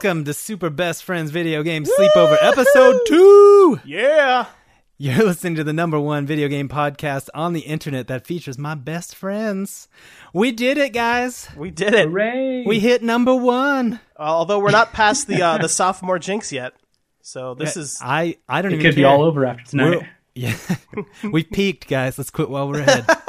[0.00, 3.80] Welcome to Super Best Friends Video Game Sleepover Episode 2!
[3.84, 4.46] Yeah.
[4.96, 8.76] You're listening to the number one video game podcast on the internet that features my
[8.76, 9.88] best friends.
[10.32, 11.48] We did it, guys!
[11.56, 12.06] We did it.
[12.06, 12.62] Hooray!
[12.64, 13.98] We hit number one!
[14.16, 16.74] Although we're not past the uh, the sophomore jinx yet.
[17.22, 18.76] So this is I, I don't know.
[18.76, 19.90] it even could be all over after tonight.
[19.90, 20.56] We're- yeah.
[21.32, 22.18] we peaked, guys.
[22.18, 23.04] Let's quit while we're ahead.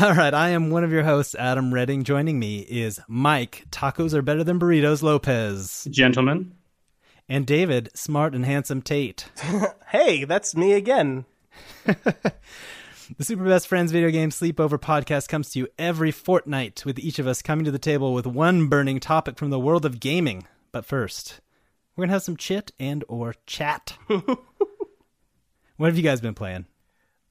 [0.00, 2.02] All right, I am one of your hosts, Adam Redding.
[2.02, 6.54] Joining me is Mike, Tacos are better than burritos, Lopez, Gentlemen,
[7.28, 9.28] and David, Smart and Handsome Tate.
[9.88, 11.26] hey, that's me again.
[13.18, 17.18] The Super Best Friends Video Game Sleepover podcast comes to you every fortnight, with each
[17.18, 20.46] of us coming to the table with one burning topic from the world of gaming.
[20.70, 21.40] But first,
[21.94, 23.98] we're gonna have some chit and or chat.
[24.06, 24.30] what
[25.80, 26.64] have you guys been playing?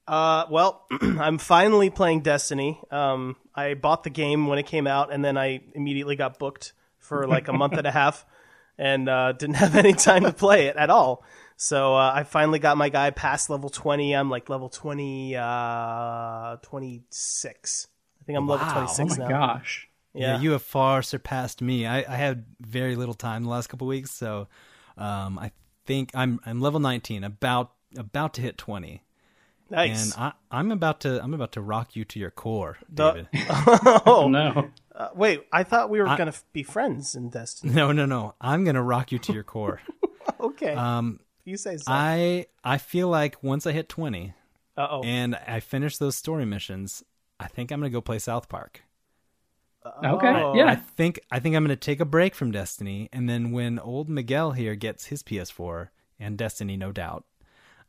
[0.06, 2.80] Uh, well, I'm finally playing Destiny.
[2.90, 6.72] Um, I bought the game when it came out, and then I immediately got booked
[6.98, 8.24] for like a month and a half,
[8.78, 11.24] and uh, didn't have any time to play it at all.
[11.56, 14.16] So uh, I finally got my guy past level 20.
[14.16, 17.86] I'm like level 20, uh, 26.
[18.20, 18.72] I think I'm level Wow.
[18.86, 19.28] 26 oh my now.
[19.28, 19.88] gosh.
[20.14, 20.40] Yeah.
[20.40, 21.86] you have far surpassed me.
[21.86, 24.46] I, I had very little time the last couple weeks, so
[24.98, 25.52] um, I
[25.86, 29.02] think I'm I'm level 19, about about to hit 20,
[29.72, 30.14] nice.
[30.14, 33.28] and I, I'm about to I'm about to rock you to your core, The- David.
[34.06, 34.70] Oh no.
[34.94, 37.72] Uh, wait, I thought we were I- gonna be friends in Destiny.
[37.72, 38.34] no, no, no.
[38.40, 39.80] I'm gonna rock you to your core.
[40.38, 41.84] Okay, Um, you say so.
[41.88, 44.34] I I feel like once I hit 20
[44.76, 45.02] Uh oh.
[45.02, 47.02] and I finish those story missions,
[47.40, 48.82] I think I'm gonna go play South Park.
[49.84, 50.28] Okay.
[50.28, 50.60] Oh.
[50.60, 54.08] I think I think I'm gonna take a break from Destiny, and then when old
[54.08, 55.88] Miguel here gets his PS4
[56.20, 57.24] and Destiny, no doubt,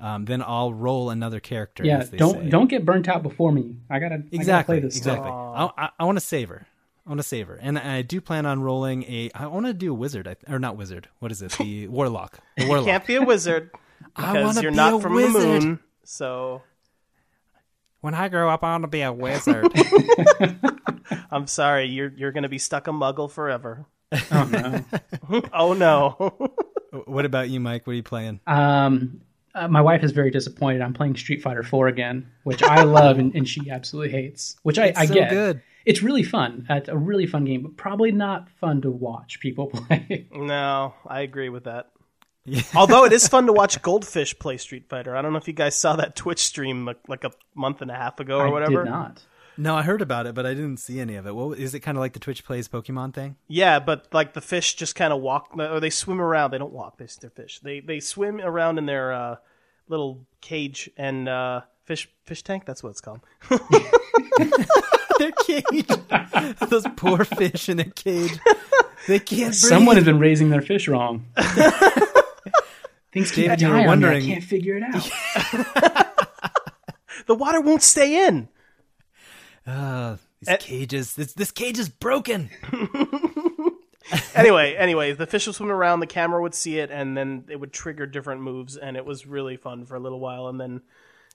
[0.04, 1.84] um, then I'll roll another character.
[1.86, 2.00] Yeah.
[2.00, 2.50] as they Don't say.
[2.50, 3.78] don't get burnt out before me.
[3.90, 5.28] I gotta I gotta exactly play this exactly.
[5.28, 5.72] stuff.
[5.78, 6.68] I, I, I want to savor.
[7.06, 9.30] I want to savor, and I do plan on rolling a.
[9.36, 11.10] I want to do a wizard, I- or not wizard.
[11.20, 11.52] What is it?
[11.54, 12.40] The warlock.
[12.58, 12.86] The warlock.
[12.88, 13.72] Can't be a wizard
[14.16, 15.42] I because wanna you're be not a from wizard.
[15.42, 15.80] the moon.
[16.04, 16.62] So
[18.02, 19.68] When I grow up, I want to be a wizard.
[21.32, 23.86] I'm sorry, you're you're gonna be stuck a muggle forever.
[24.32, 24.86] Oh no.
[25.54, 26.52] Oh no.
[27.06, 27.88] what about you, Mike?
[27.88, 28.40] What are you playing?
[28.48, 29.22] um,
[29.56, 30.82] uh, my wife is very disappointed.
[30.82, 34.56] I'm playing Street Fighter 4 again, which I love and, and she absolutely hates.
[34.64, 35.30] Which I, It's I so get.
[35.30, 35.62] good.
[35.86, 36.66] It's really fun.
[36.70, 40.28] Uh, It's a really fun game, but probably not fun to watch people play.
[40.32, 41.90] no, I agree with that.
[42.76, 45.16] Although it is fun to watch Goldfish play Street Fighter.
[45.16, 47.90] I don't know if you guys saw that Twitch stream like, like a month and
[47.92, 48.84] a half ago or I whatever.
[48.84, 49.24] did not.
[49.58, 51.36] No, I heard about it, but I didn't see any of it.
[51.36, 51.82] What is it?
[51.82, 53.36] Kind of like the Twitch plays Pokemon thing?
[53.48, 56.52] Yeah, but like the fish just kind of walk or they swim around.
[56.52, 56.98] They don't walk.
[56.98, 57.60] They, they're fish.
[57.60, 59.36] They they swim around in their uh,
[59.88, 62.66] little cage and uh, fish fish tank.
[62.66, 63.22] That's what it's called.
[65.20, 65.88] their cage.
[66.70, 68.38] Those poor fish in their cage.
[69.08, 69.54] They can't breathe.
[69.54, 71.26] Someone has been raising their fish wrong.
[73.12, 76.10] Things keep David, you were dying wondering- I can't figure it out.
[77.26, 78.50] The water won't stay in.
[79.66, 80.58] Uh, these Eh.
[80.58, 81.16] cages.
[81.16, 82.50] This this cage is broken.
[84.36, 87.60] anyway, anyway, the fish would swim around, the camera would see it, and then it
[87.60, 90.48] would trigger different moves, and it was really fun for a little while.
[90.48, 90.82] And then,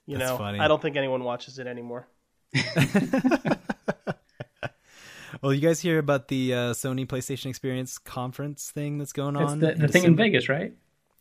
[0.06, 0.58] you That's know, funny.
[0.58, 2.06] I don't think anyone watches it anymore.
[5.42, 9.52] Well, you guys hear about the uh, Sony PlayStation Experience conference thing that's going It's
[9.52, 9.60] on?
[9.60, 10.72] the, in the thing in Vegas, right?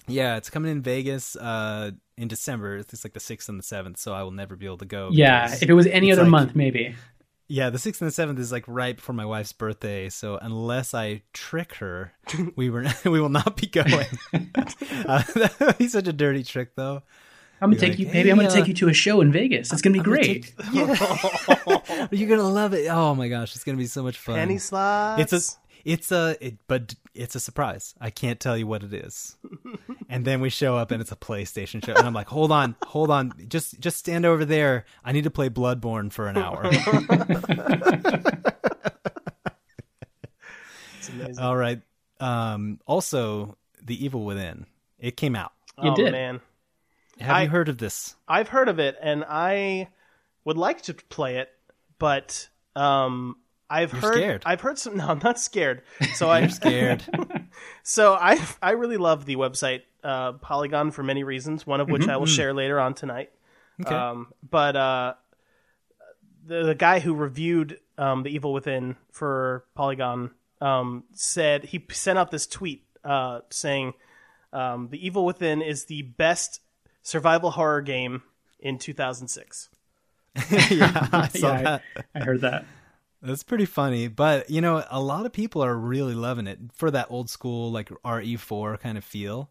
[0.07, 2.77] Yeah, it's coming in Vegas uh, in December.
[2.77, 5.09] It's like the sixth and the seventh, so I will never be able to go.
[5.11, 5.53] Yeah.
[5.53, 6.95] If it was any other like- month, maybe.
[7.49, 10.93] Yeah, the sixth and the seventh is like right before my wife's birthday, so unless
[10.93, 12.11] I trick her,
[12.57, 14.05] we were we will not be going.
[15.05, 15.23] uh,
[15.77, 17.03] he's such a dirty trick, though.
[17.61, 18.07] I'm gonna Be take like, you.
[18.07, 19.71] Maybe I'm gonna uh, take you to a show in Vegas.
[19.71, 20.53] It's gonna be I'm gonna great.
[20.57, 22.87] take- yeah, you're gonna love it.
[22.89, 24.35] Oh my gosh, it's gonna be so much fun.
[24.35, 25.21] Penny slots.
[25.21, 27.95] It's a it's a it, but it's a surprise.
[27.99, 29.37] I can't tell you what it is.
[30.09, 32.75] and then we show up and it's a PlayStation show, and I'm like, hold on,
[32.85, 34.83] hold on, just just stand over there.
[35.05, 36.69] I need to play Bloodborne for an hour.
[41.19, 41.39] It's.
[41.39, 41.81] All right.
[42.19, 44.65] Um, also, The Evil Within.
[44.99, 45.53] It came out.
[45.81, 46.11] You oh did.
[46.11, 46.41] man,
[47.19, 48.15] Have I- you heard of this?
[48.27, 49.87] I've heard of it, and I
[50.43, 51.49] would like to play it,
[51.99, 53.37] but um,
[53.69, 54.43] I've You're heard scared.
[54.45, 54.97] I've heard some.
[54.97, 55.81] No, I'm not scared.
[56.15, 57.03] So I'm Scared.
[57.83, 61.65] So I I really love the website uh, Polygon for many reasons.
[61.65, 63.31] One of which I will share later on tonight.
[63.81, 63.93] Okay.
[63.95, 65.13] Um, but uh,
[66.45, 70.31] the the guy who reviewed um, the Evil Within for Polygon
[70.61, 73.93] um, said he sent out this tweet uh, saying
[74.53, 76.61] um, the Evil Within is the best
[77.01, 78.21] survival horror game
[78.59, 79.69] in 2006.
[80.69, 81.81] yeah, I saw Yeah, that.
[81.95, 82.65] I, I heard that.
[83.21, 86.91] That's pretty funny, but you know, a lot of people are really loving it for
[86.91, 89.49] that old school like RE4 kind of feel.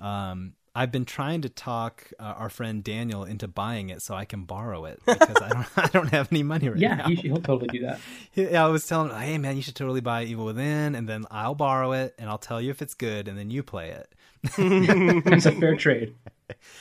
[0.00, 4.24] Um, I've been trying to talk uh, our friend Daniel into buying it so I
[4.24, 7.08] can borrow it because I don't I don't have any money right Yeah, now.
[7.08, 8.00] he, he'll totally do that.
[8.34, 11.26] Yeah, I was telling him, hey man, you should totally buy Evil Within, and then
[11.30, 14.08] I'll borrow it and I'll tell you if it's good, and then you play it.
[14.58, 16.14] It's a fair trade.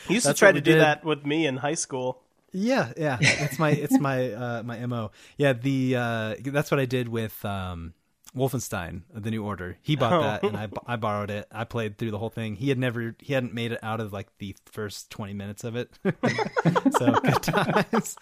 [0.07, 0.81] He used to try to do did.
[0.81, 2.21] that with me in high school.
[2.53, 5.11] Yeah, yeah, it's my it's my uh, my mo.
[5.37, 7.93] Yeah, the uh, that's what I did with um,
[8.35, 9.77] Wolfenstein: The New Order.
[9.81, 11.47] He bought that, and I I borrowed it.
[11.51, 12.55] I played through the whole thing.
[12.55, 15.75] He had never he hadn't made it out of like the first twenty minutes of
[15.75, 15.91] it.
[16.97, 18.17] so good times.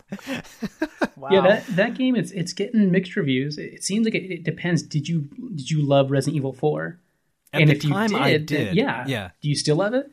[1.15, 1.29] Wow.
[1.31, 3.57] Yeah, that that game it's it's getting mixed reviews.
[3.57, 4.83] It, it seems like it, it depends.
[4.83, 5.21] Did you
[5.55, 6.99] did you love Resident Evil Four?
[7.51, 8.75] At and the if you time, did, I then did.
[8.75, 9.31] yeah, yeah.
[9.41, 10.11] Do you still love it?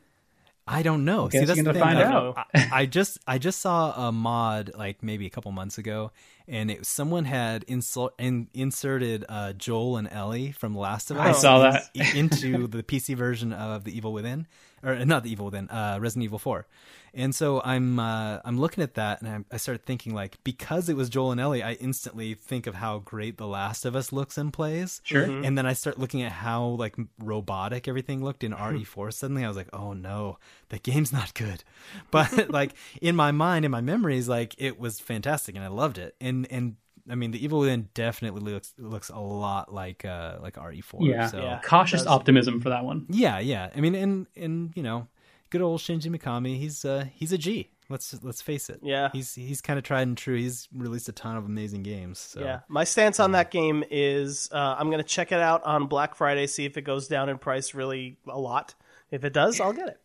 [0.67, 1.29] I don't know.
[1.29, 1.81] See, that's the thing.
[1.81, 2.37] find I- out.
[2.53, 6.11] I, I just I just saw a mod like maybe a couple months ago,
[6.47, 11.37] and it someone had insult, in, inserted uh, Joel and Ellie from Last of Us.
[11.37, 11.89] I saw that.
[12.15, 14.47] into the PC version of the Evil Within,
[14.83, 16.67] or not the Evil Within, uh, Resident Evil Four.
[17.13, 20.87] And so I'm uh, I'm looking at that, and I, I started thinking like because
[20.87, 24.11] it was Joel and Ellie, I instantly think of how great The Last of Us
[24.11, 25.01] looks and plays.
[25.03, 25.23] Sure.
[25.23, 29.11] And then I start looking at how like robotic everything looked in RE4.
[29.11, 30.37] Suddenly I was like, oh no,
[30.69, 31.63] the game's not good.
[32.11, 35.97] But like in my mind, in my memories, like it was fantastic and I loved
[35.97, 36.15] it.
[36.21, 36.75] And and
[37.09, 40.97] I mean, the Evil Within definitely looks looks a lot like uh like RE4.
[40.99, 41.27] Yeah.
[41.27, 41.61] So Yeah.
[41.63, 42.07] Cautious does.
[42.07, 43.05] optimism for that one.
[43.09, 43.69] yeah, yeah.
[43.75, 45.07] I mean, and and you know,
[45.49, 46.57] good old Shinji Mikami.
[46.57, 47.69] He's uh he's a G.
[47.89, 48.81] Let's let's face it.
[48.83, 49.09] Yeah.
[49.13, 50.35] He's he's kind of tried and true.
[50.35, 52.19] He's released a ton of amazing games.
[52.19, 52.41] So.
[52.41, 55.87] Yeah, my stance on that game is uh, I'm going to check it out on
[55.87, 58.75] Black Friday, see if it goes down in price really a lot.
[59.09, 60.01] If it does, I'll get it.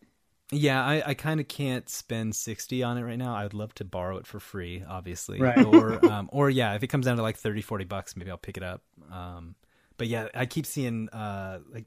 [0.53, 3.35] Yeah, I, I kind of can't spend sixty on it right now.
[3.35, 5.63] I'd love to borrow it for free, obviously, Right.
[5.65, 8.37] or um, or yeah, if it comes down to like 30, 40 bucks, maybe I'll
[8.37, 8.81] pick it up.
[9.11, 9.55] Um,
[9.97, 11.85] but yeah, I keep seeing uh, like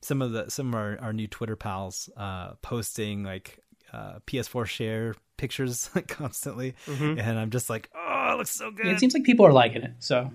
[0.00, 3.58] some of the some of our, our new Twitter pals uh, posting like
[3.92, 8.86] uh, PS4 share pictures constantly, and I'm just like, oh, it looks so good.
[8.86, 9.92] It seems like people are liking it.
[10.00, 10.30] So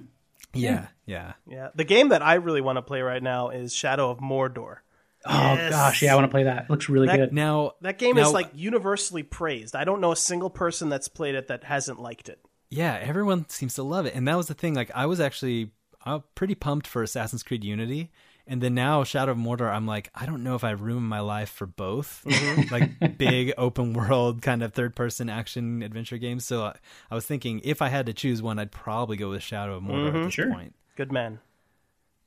[0.54, 1.34] yeah, yeah.
[1.48, 4.78] Yeah, the game that I really want to play right now is Shadow of Mordor.
[5.26, 5.72] Oh Yes.
[5.72, 6.64] gosh, yeah, I want to play that.
[6.64, 7.34] It looks really That- good.
[7.34, 9.76] Now That game now- is like universally praised.
[9.76, 12.40] I don't know a single person that's played it that hasn't liked it.
[12.70, 14.74] Yeah, everyone seems to love it, and that was the thing.
[14.74, 15.72] Like, I was actually
[16.06, 18.10] uh, pretty pumped for Assassin's Creed Unity,
[18.48, 19.70] and then now Shadow of Mordor.
[19.72, 22.74] I'm like, I don't know if I ruined my life for both, mm-hmm.
[22.74, 26.46] like big open world kind of third person action adventure games.
[26.46, 26.76] So I,
[27.12, 29.84] I was thinking, if I had to choose one, I'd probably go with Shadow of
[29.84, 30.24] Mordor at mm-hmm.
[30.24, 30.50] this Sure.
[30.52, 30.74] point.
[30.96, 31.40] Good man.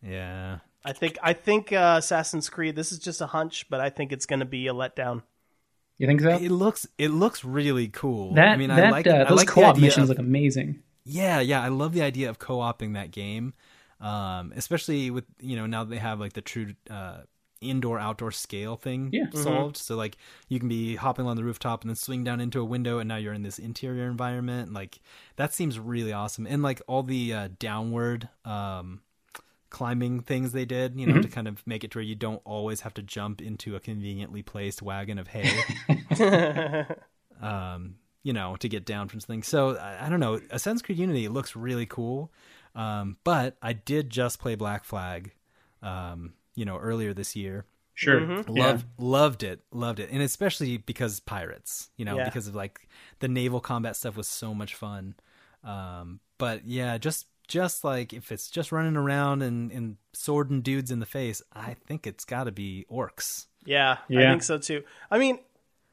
[0.03, 2.77] Yeah, I think I think uh, Assassin's Creed.
[2.77, 5.23] This is just a hunch, but I think it's going to be a letdown.
[5.99, 6.31] You think so?
[6.31, 8.35] it looks it looks really cool.
[8.35, 10.83] that I mean, that I like uh, I those like co-op missions of- look amazing.
[11.05, 13.53] Yeah, yeah, I love the idea of co-oping that game,
[14.01, 17.19] um, especially with you know now they have like the true uh,
[17.61, 19.27] indoor outdoor scale thing Yeah.
[19.35, 19.77] solved.
[19.77, 20.17] So like
[20.49, 23.09] you can be hopping on the rooftop and then swing down into a window, and
[23.09, 24.73] now you're in this interior environment.
[24.73, 24.99] Like
[25.37, 29.01] that seems really awesome, and like all the uh, downward um,
[29.75, 32.41] climbing things they did, you know, to kind of make it to where you don't
[32.45, 35.51] always have to jump into a conveniently placed wagon of hay.
[37.43, 39.43] um, you know, to get down from something.
[39.43, 40.35] So I, I don't know.
[40.51, 42.33] Assassin's Creed Unity looks really cool,
[42.77, 45.33] um, but I did just play Black Flag,
[45.83, 47.67] um, you know, earlier this year.
[47.95, 48.21] Sure.
[48.21, 48.57] Mm-hmm.
[48.57, 48.67] Yeah.
[48.67, 52.25] Loved, loved it, loved it, and especially because pirates, you know, Yeah.
[52.27, 52.89] because of like
[53.19, 55.17] the naval combat stuff was so much fun.
[55.65, 60.91] Um, but yeah, just just like if it's just running around and, and swording dudes
[60.91, 63.47] in the face, I think it's got to be orcs.
[63.65, 64.85] Yeah, I think so too.
[65.11, 65.39] I mean,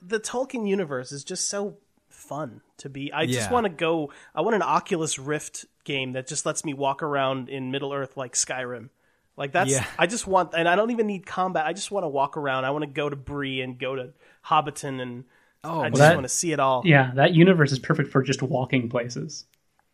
[0.01, 1.77] the Tolkien universe is just so
[2.09, 3.11] fun to be.
[3.13, 4.11] I just want to go.
[4.35, 8.17] I want an Oculus Rift game that just lets me walk around in Middle Earth
[8.17, 8.89] like Skyrim.
[9.37, 9.71] Like that's.
[9.71, 9.85] Yeah.
[9.97, 11.65] I just want, and I don't even need combat.
[11.65, 12.65] I just want to walk around.
[12.65, 14.09] I want to go to Bree and go to
[14.45, 15.23] Hobbiton, and
[15.63, 16.81] Oh, I just want to see it all.
[16.85, 19.45] Yeah, that universe is perfect for just walking places.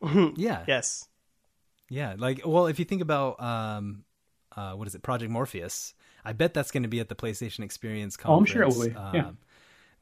[0.35, 1.07] yeah, Yes.
[1.89, 4.03] Yeah, like well, if you think about um,
[4.55, 5.93] uh, what is it, Project Morpheus?
[6.25, 8.37] I bet that's going to be at the PlayStation Experience conference.
[8.37, 9.27] Oh, I'm sure it will be, yeah.
[9.27, 9.37] Um,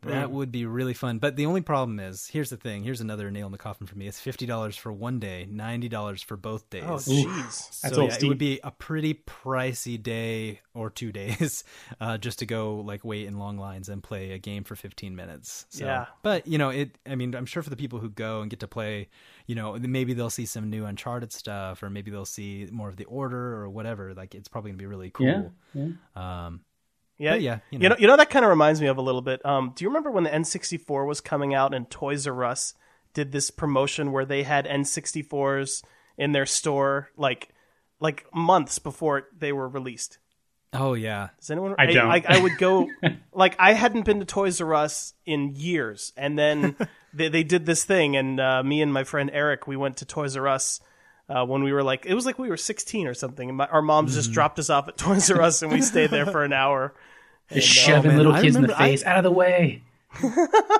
[0.01, 1.17] That would be really fun.
[1.17, 2.83] But the only problem is, here's the thing.
[2.83, 4.07] Here's another nail in the coffin for me.
[4.07, 6.83] It's fifty dollars for one day, ninety dollars for both days.
[6.85, 7.81] Oh, jeez.
[7.81, 11.63] That's so yeah, it would be a pretty pricey day or two days
[11.99, 15.15] uh, just to go like wait in long lines and play a game for 15
[15.15, 15.65] minutes.
[15.69, 16.05] So, Yeah.
[16.21, 16.97] But you know, it.
[17.07, 19.09] I mean, I'm sure for the people who go and get to play,
[19.47, 22.97] you know, maybe they'll see some new Uncharted stuff, or maybe they'll see more of
[22.97, 24.13] the Order or whatever.
[24.13, 25.51] Like, it's probably gonna be really cool.
[25.73, 25.87] Yeah.
[26.15, 26.61] Um,
[27.17, 27.95] Yeah, yeah, you you know, know.
[27.99, 29.45] you know, that kind of reminds me of a little bit.
[29.45, 32.73] Um, do you remember when the N64 was coming out and Toys R Us
[33.13, 35.81] did this promotion where they had N64s
[36.17, 37.49] in their store like
[37.99, 40.19] like months before they were released.
[40.77, 41.29] Oh yeah.
[41.39, 41.75] Does anyone?
[41.77, 42.09] I don't.
[42.11, 42.89] I, I would go.
[43.33, 46.75] like I hadn't been to Toys R Us in years, and then
[47.13, 50.05] they, they did this thing, and uh, me and my friend Eric, we went to
[50.05, 50.79] Toys R Us.
[51.27, 53.65] Uh, when we were like, it was like we were 16 or something, and my,
[53.67, 54.19] our moms Mm-hmm.
[54.19, 56.93] just dropped us off at Toys R Us, and we stayed there for an hour.
[57.51, 59.81] Just shoving man, little kids in the remember- I- face, out of the way.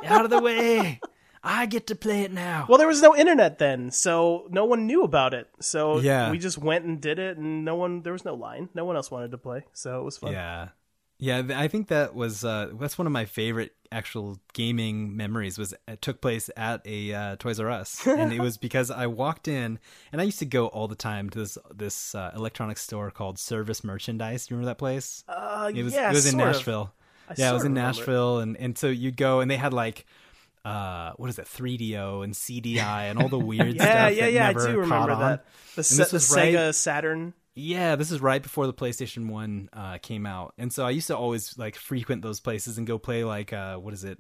[0.05, 0.99] Out of the way.
[1.45, 2.65] I get to play it now.
[2.67, 5.47] Well, there was no internet then, so no one knew about it.
[5.59, 6.31] So Yeah.
[6.31, 8.69] we just went and did it, and no one, there was no line.
[8.73, 10.31] No one else wanted to play, so it was fun.
[10.31, 10.69] Yeah.
[11.17, 15.57] Yeah, th- I think that was uh, that's one of my favorite actual gaming memories.
[15.57, 19.07] Was it took place at a uh, Toys R Us, and it was because I
[19.07, 19.79] walked in,
[20.11, 23.39] and I used to go all the time to this this uh, electronics store called
[23.39, 24.49] Service Merchandise.
[24.49, 25.23] You remember that place?
[25.29, 26.55] Uh, It was yeah, it was in sort of.
[26.55, 26.93] Nashville.
[27.29, 27.97] I yeah, it was sort in remember it.
[27.97, 30.05] Nashville, and and so you'd go, and they had like.
[30.65, 31.45] Uh, what is it?
[31.45, 32.77] 3DO and CDI
[33.09, 34.15] and all the weird Yeah, stuff.
[34.15, 34.49] yeah, that yeah.
[34.49, 35.19] I do remember on.
[35.19, 35.45] that.
[35.75, 37.33] The, Se- the right- Sega Saturn.
[37.57, 41.07] Yeah, this is right before the PlayStation One uh, came out, and so I used
[41.07, 44.19] to always like frequent those places and go play like uh, what is it,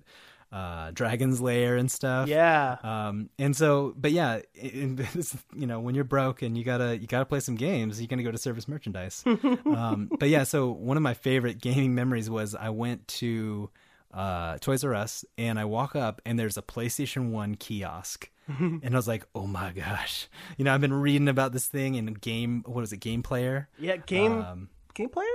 [0.53, 2.29] uh, Dragon's Lair and stuff.
[2.29, 2.77] Yeah.
[2.81, 6.97] Um, and so, but yeah, in, this, you know, when you're broke and you gotta
[6.97, 9.21] you gotta play some games, you're gonna go to Service Merchandise.
[9.65, 13.69] um, but yeah, so one of my favorite gaming memories was I went to
[14.15, 18.29] uh, Toys R Us and I walk up and there's a PlayStation One kiosk.
[18.47, 21.95] and I was like, "Oh my gosh!" You know, I've been reading about this thing
[21.95, 22.63] in game.
[22.67, 22.97] What is it?
[22.97, 23.67] Game Player.
[23.79, 25.25] Yeah, game Um, game player.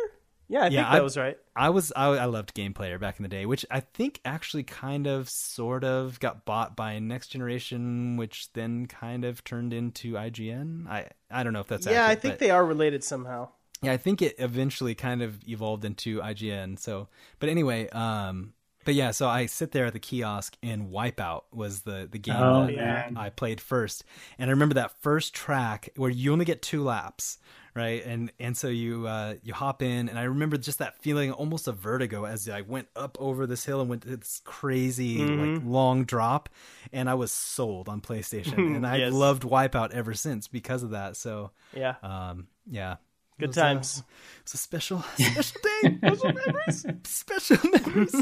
[0.46, 1.38] Yeah, I yeah, think that I- was right.
[1.56, 4.62] I was I, I loved Game Player back in the day, which I think actually
[4.62, 10.12] kind of sort of got bought by Next Generation, which then kind of turned into
[10.14, 10.88] IGN.
[10.88, 13.49] I I don't know if that's Yeah, I think but- they are related somehow.
[13.82, 16.78] yeah, I think it eventually kind of evolved into IGN.
[16.78, 17.08] So,
[17.40, 18.52] but anyway, um,
[18.84, 22.37] but yeah, so I sit there at the kiosk and Wipeout was the the game
[22.40, 23.16] Oh, that man.
[23.16, 24.04] I played first,
[24.38, 27.38] and I remember that first track where you only get two laps,
[27.75, 28.04] right?
[28.04, 31.68] And and so you uh, you hop in, and I remember just that feeling, almost
[31.68, 35.40] a vertigo, as I went up over this hill and went to this crazy Mm-hmm.
[35.40, 36.49] like long drop,
[36.92, 39.12] and I was sold on PlayStation, and I've Yes.
[39.12, 41.16] loved Wipeout ever since because of that.
[41.16, 42.96] So, Yeah, um, yeah.
[43.38, 44.02] It good was, uh, times.
[44.42, 45.96] it's a special, special day.
[45.99, 46.87] Special memories.
[47.04, 48.14] Special memories.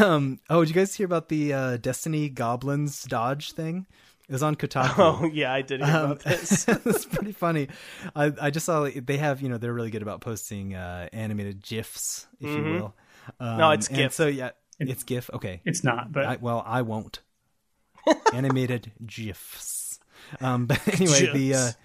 [0.00, 0.40] Um.
[0.50, 3.86] Oh, did you guys hear about the uh, Destiny Goblins dodge thing?
[4.28, 4.94] It was on Kotaku.
[4.98, 6.66] Oh yeah, I did hear Um, about this.
[6.68, 7.68] it's pretty funny.
[8.16, 11.08] I, I just saw like, they have you know they're really good about posting uh,
[11.12, 12.94] animated gifs, if you will.
[13.40, 13.58] Um, Mm-hmm.
[13.58, 14.12] No, it's GIF.
[14.12, 15.30] So yeah, it's GIF.
[15.34, 17.20] Okay, It's not, but I, well, I won't.
[18.32, 19.98] Animated gifs.
[20.40, 21.76] Um, but anyway, the uh, GIFs.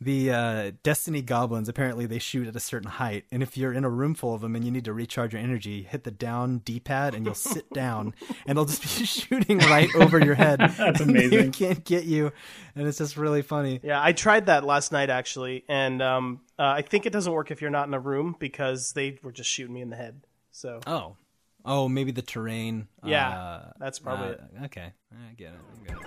[0.00, 3.84] The uh, Destiny goblins apparently they shoot at a certain height, and if you're in
[3.84, 6.58] a room full of them and you need to recharge your energy, hit the down
[6.58, 8.14] D-pad and you'll sit down,
[8.46, 10.60] and they'll just be shooting right over your head.
[10.78, 11.50] That's amazing.
[11.50, 12.30] They can't get you,
[12.76, 13.80] and it's just really funny.
[13.82, 17.50] Yeah, I tried that last night actually, and um, uh, I think it doesn't work
[17.50, 20.20] if you're not in a room because they were just shooting me in the head.
[20.52, 21.16] So Oh,
[21.64, 22.86] oh, maybe the terrain.
[23.04, 24.40] Yeah, uh, that's probably it.
[24.60, 25.60] uh, Okay, I get it.
[25.74, 25.98] I get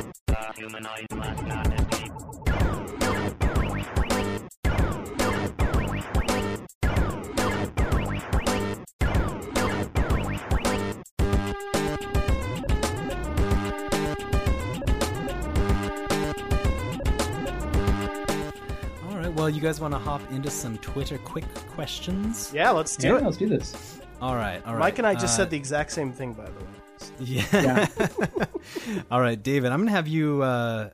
[19.04, 19.32] All right.
[19.34, 22.52] Well, you guys want to hop into some Twitter quick questions?
[22.54, 23.24] yeah, let's do yeah, it.
[23.24, 24.00] let's do this.
[24.20, 24.64] All right.
[24.66, 24.80] All right.
[24.80, 26.75] Mike and I just uh, said the exact same thing, by the way.
[27.20, 27.44] Yeah.
[27.52, 27.88] Yeah.
[29.10, 29.72] All right, David.
[29.72, 30.42] I'm gonna have you.
[30.42, 30.90] Uh,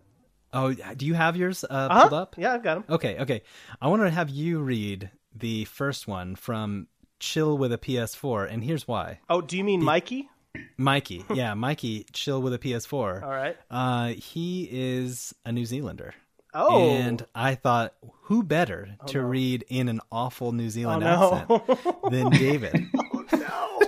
[0.53, 2.01] oh, do you have yours uh, Uh-huh.
[2.03, 2.35] pulled up?
[2.39, 2.85] Yeah, I've got them.
[2.95, 3.19] Okay.
[3.21, 3.43] Okay.
[3.81, 6.89] I want to have you read the first one from
[7.21, 9.21] Chill with a PS4, and here's why.
[9.29, 10.29] Oh, do you mean Mikey?
[10.77, 11.25] Mikey.
[11.35, 12.07] Yeah, Mikey.
[12.13, 13.23] Chill with a PS4.
[13.23, 13.57] All right.
[13.71, 16.15] Uh, he is a New Zealander.
[16.55, 21.55] Oh, And I thought, who better to read in an awful New Zealand Oh, no.
[21.71, 22.87] accent than David?
[23.15, 23.79] oh no.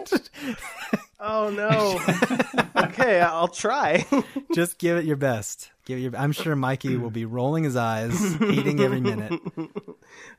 [1.26, 4.04] Oh, okay, I'll try.
[4.54, 5.70] Just give it your best.
[5.86, 6.16] Give it your.
[6.16, 9.32] I'm sure Mikey will be rolling his eyes, eating every minute.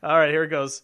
[0.02, 0.82] All right, here it goes.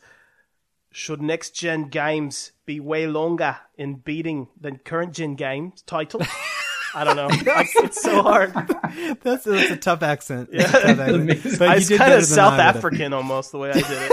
[0.90, 5.82] Should next gen games be way longer in beating than current gen games?
[5.82, 6.20] Title?
[6.94, 7.28] I don't know.
[7.30, 8.52] It's so hard.
[9.22, 10.50] That's, that's a tough accent.
[10.52, 11.14] It's a tough accent.
[11.22, 11.58] Amazing.
[11.58, 12.76] But I was did kind of South I would've.
[12.76, 14.10] African almost the way I did it.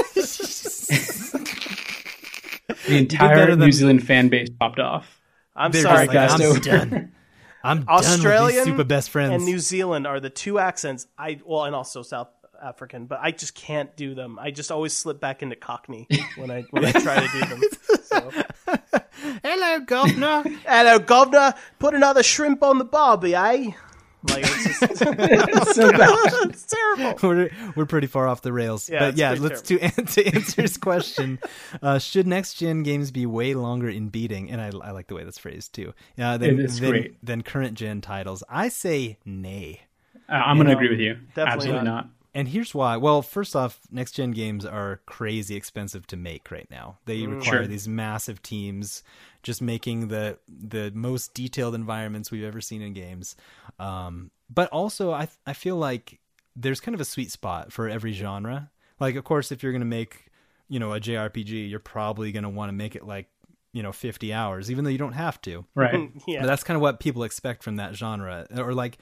[2.88, 5.19] The entire better than- New Zealand fan base popped off.
[5.60, 6.40] I'm They're sorry, guys.
[6.40, 7.12] I'm done.
[7.64, 9.34] I'm done Australian with these super best friends.
[9.34, 12.30] and New Zealand are the two accents I well, and also South
[12.62, 14.40] African, but I just can't do them.
[14.40, 17.62] I just always slip back into Cockney when I when I try to do them.
[18.04, 18.32] So.
[19.44, 20.44] Hello, governor.
[20.66, 21.54] Hello, governor.
[21.78, 23.72] Put another shrimp on the barbie, eh?
[24.24, 26.10] Like it's just It's so bad.
[26.50, 27.18] it's terrible.
[27.24, 28.90] we're we're pretty far off the rails.
[28.90, 31.40] Yeah, but yeah, let's to, to answer his question.
[31.82, 34.52] Uh, should next gen games be way longer in beating?
[34.52, 35.94] And I, I like the way that's phrased too.
[36.18, 37.26] Uh, than, It is than, great.
[37.26, 38.44] than current gen titles.
[38.50, 39.82] I say nay.
[40.28, 41.14] Uh, I'm going to know, agree with you.
[41.36, 42.06] definitely Absolutely not.
[42.06, 42.10] not.
[42.34, 42.96] And here's why.
[42.98, 47.00] Well, first off, next gen games are crazy expensive to make right now.
[47.06, 47.68] They require Sure.
[47.68, 49.02] these massive teams
[49.42, 53.36] just making the the most detailed environments we've ever seen in games.
[53.80, 56.20] Um, but also, I I feel like
[56.56, 58.70] there's kind of a sweet spot for every genre.
[59.00, 60.26] Like, of course, if you're going to make
[60.68, 63.28] you know a JRPG, you're probably going to want to make it like
[63.74, 65.66] you know 50 hours, even though you don't have to.
[65.74, 66.12] Right.
[66.28, 66.42] Yeah.
[66.42, 68.46] But that's kind of what people expect from that genre.
[68.56, 68.98] Or like,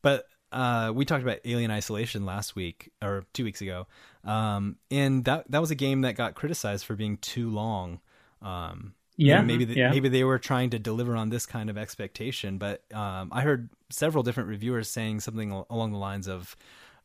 [0.00, 3.86] but uh, we talked about Alien Isolation last week or two weeks ago,
[4.24, 8.00] um, and that that was a game that got criticized for being too long.
[8.40, 9.90] Um, Yeah, maybe the, yeah.
[9.90, 13.68] maybe they were trying to deliver on this kind of expectation, but um, I heard
[13.90, 16.56] several different reviewers saying something along the lines of,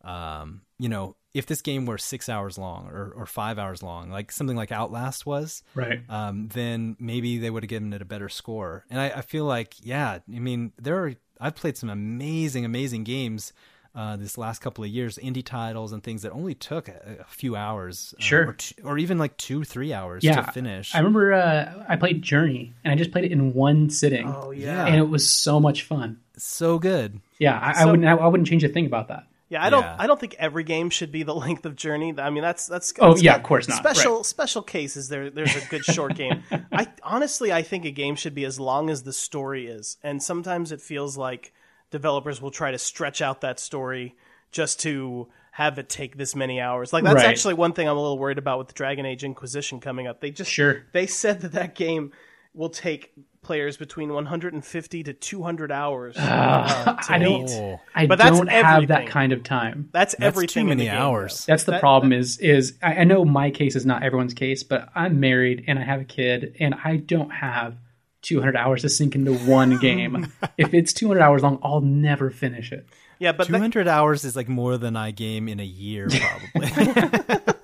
[0.04, 4.10] um, you know, if this game were six hours long or, or five hours long,
[4.10, 6.01] like something like Outlast was, Right.
[6.10, 8.86] um, then maybe they would have given it a better score.
[8.89, 13.03] And I, I feel like, yeah, I mean, there are I've played some amazing, amazing
[13.03, 13.53] games
[13.96, 17.24] uh, this last couple of years, indie titles and things that only took a, a
[17.25, 18.50] few hours, uh, Sure.
[18.50, 20.41] or, t- or even like two, three hours Yeah.
[20.41, 20.94] to finish.
[20.94, 24.27] I remember uh, I played Journey, and I just played it in one sitting.
[24.27, 24.86] Oh Yeah.
[24.86, 26.20] And it was so much fun.
[26.38, 27.22] so good.
[27.39, 28.08] Yeah, I, I wouldn't.
[28.08, 29.25] I, I wouldn't change a thing about that.
[29.50, 29.84] Yeah, I don't.
[29.84, 29.96] Yeah.
[29.98, 32.13] I don't think every game should be the length of Journey.
[32.18, 32.94] I mean, that's that's.
[33.00, 33.77] Oh, that's yeah, of course not.
[33.77, 35.08] Special special cases.
[35.10, 36.44] There, there's a good short game.
[36.72, 40.22] I honestly, I think a game should be as long as the story is, and
[40.22, 41.54] sometimes it feels like
[41.92, 44.16] developers will try to stretch out that story
[44.51, 46.92] just to have it take this many hours.
[46.94, 47.25] Like that's Right.
[47.25, 50.20] actually one thing I'm a little worried about with Dragon Age Inquisition coming up.
[50.22, 50.86] They just Sure.
[50.92, 52.12] they said that that game
[52.54, 53.13] will take
[53.48, 56.16] players between 150 to 200 hours.
[56.18, 57.46] uh, to I don't.
[57.46, 57.51] beat.
[57.53, 57.79] Oh.
[57.96, 59.90] I But that's don't have that kind of time.
[59.92, 60.68] That's, That's everything.
[60.68, 61.46] too in the many game, hours.
[61.46, 61.53] though.
[61.53, 62.14] That's the That- problem.
[62.14, 65.79] Is is I, I know my case is not everyone's case, but I'm married and
[65.79, 67.75] I have a kid, and I don't have
[68.24, 70.27] 200 hours to sink into one game.
[70.57, 72.86] if it's 200 hours long, I'll never finish it.
[73.20, 76.07] Yeah, but Two the, hundred hours is like more than I game in a year,
[76.07, 77.44] probably.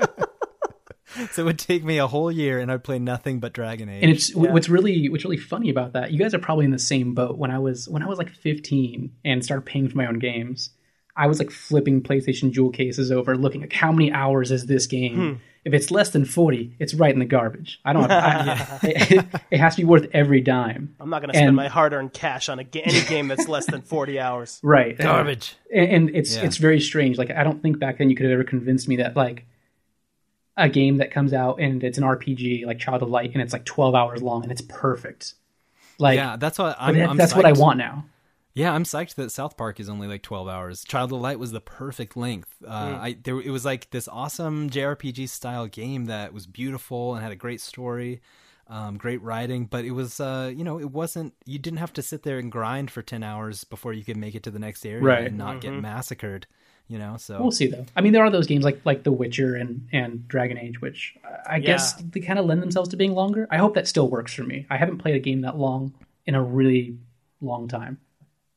[1.32, 4.04] so it would take me a whole year, and I'd play nothing but Dragon Age.
[4.04, 6.12] And it's what's really what's really funny about that.
[6.12, 7.38] You guys are probably in the same boat.
[7.38, 10.72] When I was when I was like 15 and started paying for my own games,
[11.16, 14.88] I was like flipping PlayStation Jewel cases over, looking like how many hours is this
[14.88, 15.16] game.
[15.16, 15.34] Hmm.
[15.66, 17.80] If it's less than 40, it's right in the garbage.
[17.86, 18.12] I don't.
[18.12, 20.94] I, it, it has to be worth every dime.
[21.00, 23.66] I'm not going to spend my hard-earned cash on a ga- any game that's less
[23.68, 24.60] than 40 hours.
[24.62, 24.98] Right.
[24.98, 25.56] garbage.
[25.74, 26.44] and, and it's Yeah.
[26.44, 27.18] it's very strange.
[27.18, 29.46] Like I don't think back then you could have ever convinced me that like
[30.58, 33.54] a game that comes out and it's an RPG like Child of Light and it's
[33.54, 35.34] like twelve hours long and it's perfect.
[36.00, 36.98] Like Yeah, that's what I'm.
[36.98, 38.06] that- I'm that's what I want now.
[38.56, 40.84] Yeah, I'm psyched that South Park is only like 12 hours.
[40.84, 42.54] Child of Light was the perfect length.
[42.64, 47.24] Uh, I there it was like this awesome JRPG style game that was beautiful and
[47.24, 48.22] had a great story,
[48.68, 52.04] um, great writing, but it was uh, you know, it wasn't you didn't have to
[52.04, 54.86] sit there and grind for 10 hours before you could make it to the next
[54.86, 55.26] area Right.
[55.26, 56.46] and not get massacred,
[56.88, 57.18] you know.
[57.18, 57.86] So We'll see though.
[57.96, 61.16] I mean, there are those games like like The Witcher and and Dragon Age, which
[61.24, 63.48] I I guess they kind of lend themselves to being longer.
[63.50, 64.66] I hope that still works for me.
[64.70, 65.94] I haven't played a game that long
[66.26, 66.98] in a really
[67.42, 68.00] long time.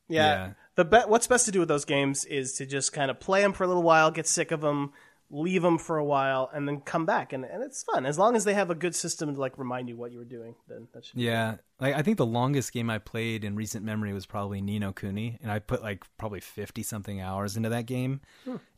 [0.07, 0.23] Yeah.
[0.23, 0.49] Yeah.
[0.75, 3.41] The be- what's best to do with those games is to just kind of play
[3.41, 4.93] them for a little while, get sick of them,
[5.29, 8.35] leave them for a while, and then come back, and, and it's fun as long
[8.35, 10.55] as they have a good system to like remind you what you were doing.
[10.69, 11.19] Then that should.
[11.19, 14.79] Yeah, like I think the longest game I played in recent memory was probably Ni
[14.79, 18.21] no Kuni, and I put like probably fifty something hours into that game,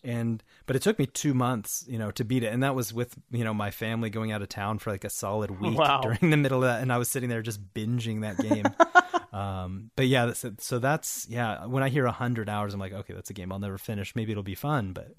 [0.03, 2.93] and but it took me two months, you know, to beat it, and that was
[2.93, 6.01] with you know my family going out of town for like a solid week Wow.
[6.01, 8.65] during the middle of that, and I was sitting there just binging that game.
[9.39, 11.65] um, but yeah, that's, so that's yeah.
[11.67, 14.15] When I hear hundred hours, I'm like, okay, that's a game I'll never finish.
[14.15, 15.13] Maybe it'll be fun, but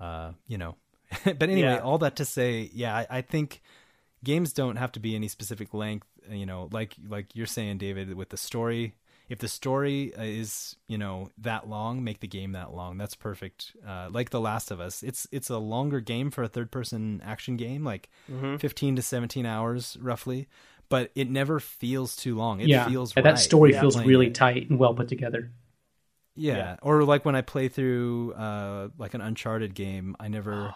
[0.00, 0.76] uh, you know.
[1.24, 1.78] but anyway, Yeah.
[1.78, 3.62] all that to say, yeah, I, I think
[4.24, 8.12] games don't have to be any specific length you know like like you're saying david
[8.14, 8.94] with the story
[9.28, 13.14] if the story uh, is you know that long make the game that long that's
[13.14, 16.70] perfect uh, like the last of us it's it's a longer game for a third
[16.72, 18.56] person action game like Mm-hmm.
[18.56, 20.48] 15 to 17 hours roughly
[20.88, 23.80] but it never feels too long it yeah, feels that right story Yeah.
[23.82, 25.52] feels really tight and well put together.
[26.38, 26.56] Yeah.
[26.56, 26.76] Yeah.
[26.82, 30.74] Or like when I play through uh like an Uncharted game, I never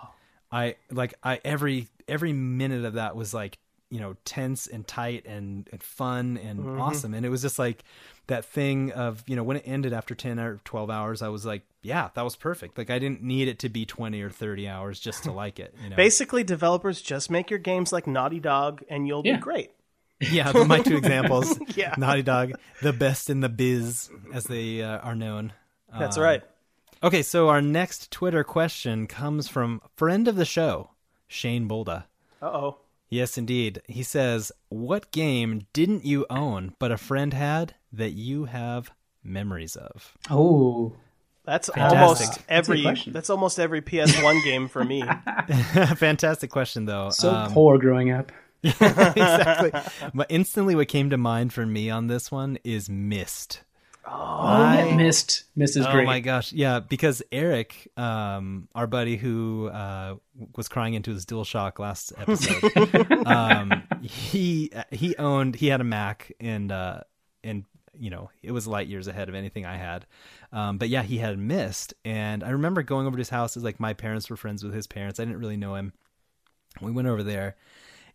[0.50, 3.58] I like I every every minute of that was like,
[3.90, 7.12] you know, tense and tight and, and fun and awesome.
[7.14, 7.84] And it was just like
[8.26, 11.44] that thing of, you know, when it ended after 10 or 12 hours, I was
[11.44, 12.78] like, yeah, that was perfect.
[12.78, 15.74] Like I didn't need it to be 20 or 30 hours just to like it,
[15.82, 15.96] you know.
[15.96, 19.36] Basically, developers just make your games like Naughty Dog, and you'll Yeah.
[19.36, 19.70] be great.
[20.30, 21.58] yeah, but my two examples.
[21.76, 21.94] Yeah.
[21.98, 25.52] Naughty Dog, the best in the biz as they uh, are known.
[25.98, 26.42] That's Um, right.
[27.02, 30.90] Okay, so our next Twitter question comes from friend of the show,
[31.26, 32.04] Shane Bolda.
[32.40, 32.78] Uh oh.
[33.10, 33.82] Yes, indeed.
[33.88, 38.90] He says, "What game didn't you own but a friend had that you have
[39.22, 40.94] memories of?" Oh,
[41.44, 41.98] That's Fantastic.
[42.00, 42.82] almost That's a good every.
[42.82, 43.12] question.
[43.12, 45.02] That's almost every PS1 game for me.
[45.96, 47.10] Fantastic question, though.
[47.10, 48.32] so Um, poor growing up.
[48.80, 49.72] exactly.
[50.14, 53.62] But instantly, what came to mind for me on this one is Myst.
[54.04, 55.44] Oh, yeah, Myst.
[55.54, 56.06] Myst is Oh great.
[56.06, 60.16] my gosh, yeah, because Eric, um, our buddy who uh,
[60.56, 66.32] was crying into his DualShock last episode, um, he he owned he had a Mac
[66.40, 67.02] and uh,
[67.44, 67.64] and
[67.96, 70.04] you know it was light years ahead of anything I had,
[70.52, 73.56] um, but yeah, he had Myst, and I remember going over to his house.
[73.56, 75.20] It like my parents were friends with his parents.
[75.20, 75.92] I didn't really know him.
[76.80, 77.54] We went over there,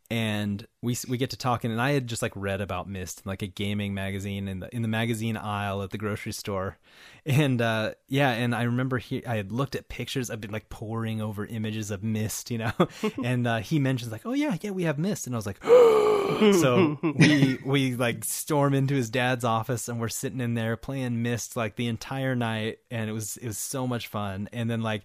[0.10, 3.30] and we we get to talking and I had just like read about Myst in
[3.30, 6.78] like a gaming magazine in the in the magazine aisle at the grocery store.
[7.26, 10.70] And uh yeah, and I remember he I had looked at pictures, I've been like
[10.70, 12.72] poring over images of Myst, you know.
[13.24, 15.62] and uh he mentions like, "Oh yeah, yeah, we have Myst." And I was like,
[15.64, 21.22] so we we like storm into his dad's office and we're sitting in there playing
[21.22, 24.48] Myst like the entire night and it was it was so much fun.
[24.54, 25.04] And then like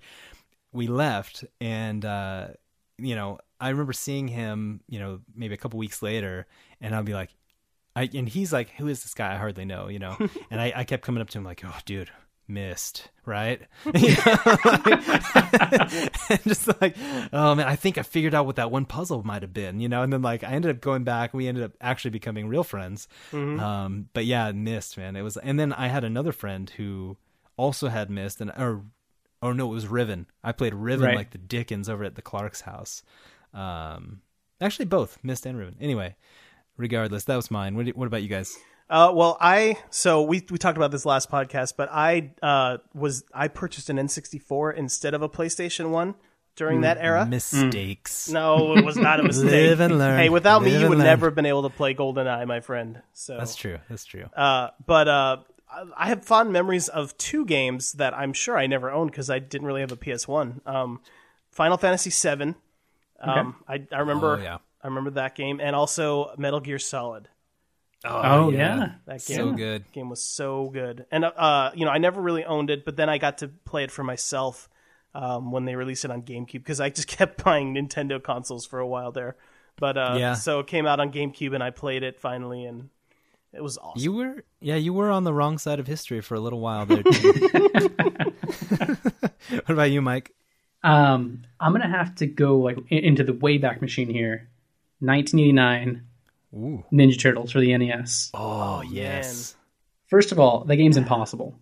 [0.73, 2.49] we left and uh
[3.03, 6.47] you know i remember seeing him you know maybe a couple weeks later
[6.81, 7.31] and i'll be like
[7.95, 9.35] I, and he's like who is this guy?
[9.35, 10.17] I hardly know you know?
[10.51, 12.11] And I, I kept coming up to him like oh dude
[12.49, 13.61] Myst right?
[13.95, 14.43] You know?
[16.31, 16.97] and just like
[17.33, 19.89] oh man i think i figured out what that one puzzle might have been you
[19.89, 20.03] know?
[20.03, 23.09] And then like i ended up going back we ended up actually becoming real friends.
[23.33, 25.17] Um but yeah Myst man.
[25.17, 27.17] It was and then i had another friend who
[27.57, 28.85] also had Myst and or
[29.43, 30.27] Oh no, it was Riven.
[30.45, 31.17] I played Riven Right.
[31.17, 33.03] like the Dickens over at the Clark's house.
[33.53, 34.23] Um,
[34.61, 35.77] actually, both Myst and Riven.
[35.81, 36.15] Anyway,
[36.77, 37.75] regardless, that was mine.
[37.77, 38.57] What, what about you guys?
[38.89, 43.25] Uh, well, I so we we talked about this last podcast, but I uh, was
[43.33, 46.15] I purchased an N64 instead of a PlayStation One
[46.57, 47.25] during that era.
[47.25, 48.29] Mistakes.
[48.29, 49.45] No, it was not a mistake.
[49.51, 50.19] Live and learn.
[50.19, 51.07] Hey, without me, you would learn.
[51.07, 53.01] never have been able to play GoldenEye, my friend.
[53.15, 53.79] So That's true.
[53.89, 54.25] That's true.
[54.37, 55.37] Uh, but uh,
[55.73, 59.31] I- I have fond memories of two games that I'm sure I never owned because
[59.31, 60.61] I didn't really have a PS1.
[60.67, 61.01] Um,
[61.51, 62.55] Final Fantasy VII.
[63.21, 64.39] Um, I, I remember.
[64.39, 64.59] Oh, yeah.
[64.83, 67.29] I remember that game, and also Metal Gear Solid.
[68.05, 68.95] Oh, yeah.
[69.07, 69.85] That game, So good.
[69.93, 73.09] game was so good, and uh, you know, I never really owned it, but then
[73.09, 74.69] I got to play it for myself
[75.15, 78.81] um, when they released it on GameCube because I just kept buying Nintendo consoles for
[78.81, 79.37] a while there.
[79.77, 80.35] But uh, Yeah.
[80.35, 82.89] so it came out on GameCube, and I played it finally, and
[83.53, 84.03] it was awesome.
[84.03, 86.87] You were, yeah, you were on the wrong side of history for a little while
[86.87, 87.03] there.
[89.49, 90.33] what about you, Mike?
[90.83, 94.49] Um, I'm gonna have to go like into the wayback machine here.
[95.01, 96.03] 1989
[96.55, 96.85] Ooh.
[96.93, 98.31] Ninja Turtles for the NES.
[98.35, 99.57] Oh, yes.
[100.07, 101.59] First of all, the game's impossible.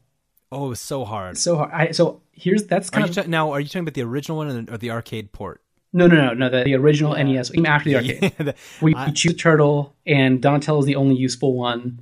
[0.52, 1.38] Oh, it was so hard.
[1.38, 1.70] So hard.
[1.72, 3.52] I, so here's that's kind you of ta- now?
[3.52, 5.62] Are you talking about the original one or the, or the arcade port?
[5.92, 6.48] No, no, no, no.
[6.48, 8.32] The, the original NES came after the arcade.
[8.38, 12.00] The- We, we choose a turtle, and Donatello is the only useful one.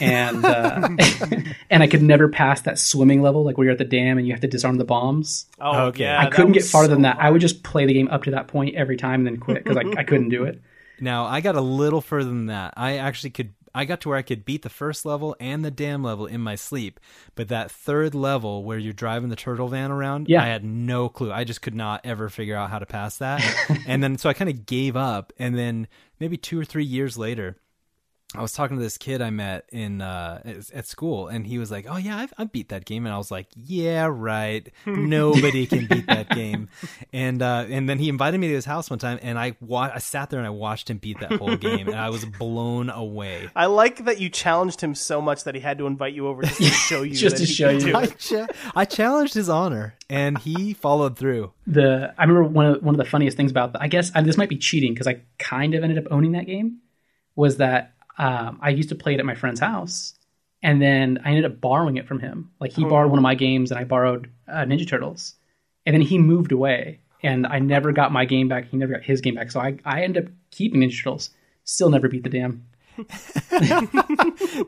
[0.00, 0.88] And uh,
[1.70, 4.26] and I could never pass that swimming level, like where you're at the dam and
[4.26, 5.46] you have to disarm the bombs.
[5.60, 6.04] Oh, Okay.
[6.04, 7.18] yeah, I couldn't get farther so than that.
[7.20, 9.62] I would just play the game up to that point every time and then quit
[9.64, 10.60] because I, I couldn't do it.
[10.98, 12.74] Now I got a little further than that.
[12.76, 13.52] I actually could.
[13.76, 16.40] I got to where I could beat the first level and the dam level in
[16.40, 16.98] my sleep,
[17.34, 20.42] but that third level where you're driving the turtle van around, Yeah.
[20.42, 21.30] I had no clue.
[21.30, 23.44] I just could not ever figure out how to pass that.
[23.86, 25.32] and then so I kind of gave up.
[25.38, 27.58] And then maybe two or three years later,
[28.34, 31.58] I was talking to this kid I met in uh, at- at school, and he
[31.58, 34.68] was like, "Oh yeah, I've, I beat that game," and I was like, "Yeah, right.
[34.84, 36.68] Nobody can beat that game."
[37.12, 39.90] And uh, and then he invited me to his house one time, and I wa-
[39.94, 42.90] I sat there and I watched him beat that whole game, and I was blown
[42.90, 43.48] away.
[43.56, 46.42] I like that you challenged him so much that he had to invite you over
[46.42, 47.14] just to show you.
[47.14, 47.94] Just that to show you.
[47.96, 51.52] I, cha- I challenged his honor, and he followed through.
[51.66, 53.82] the I remember one of one of the funniest things about that.
[53.82, 56.46] I guess and this might be cheating because I kind of ended up owning that
[56.46, 56.78] game.
[57.34, 60.14] Was that um, I used to play it at my friend's house,
[60.62, 62.50] and then I ended up borrowing it from him.
[62.60, 65.34] Like he borrowed one of my games, and I borrowed uh, Ninja Turtles,
[65.84, 68.68] and then he moved away, and I never got my game back.
[68.68, 71.30] He never got his game back, so I I ended up keeping Ninja Turtles.
[71.64, 72.66] Still never beat the damn.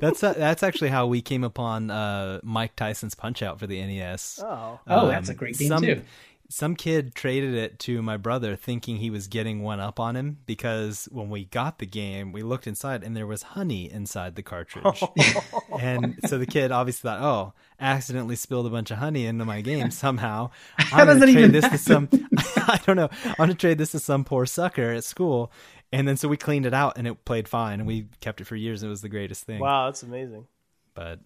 [0.01, 3.81] That's uh, that's actually how we came upon uh, Mike Tyson's Punch Out for the
[3.81, 4.41] NES.
[4.43, 6.03] Oh, Oh, that's a great game some, too.
[6.51, 10.39] Some kid traded it to my brother thinking he was getting one up on him
[10.47, 14.43] because when we got the game, we looked inside and there was honey inside the
[14.43, 15.03] cartridge.
[15.71, 15.77] Oh.
[15.79, 19.61] and so the kid obviously thought, oh, accidentally spilled a bunch of honey into my
[19.61, 20.51] game somehow.
[20.79, 22.09] I'm going to trade even this to some,
[22.57, 25.53] I don't know, I'm going to trade this to some poor sucker at school.
[25.93, 28.47] And then so we cleaned it out and it played fine and we kept it
[28.47, 28.83] for years.
[28.83, 29.61] It was the greatest thing.
[29.61, 30.47] wow, that's amazing.
[30.95, 31.21] But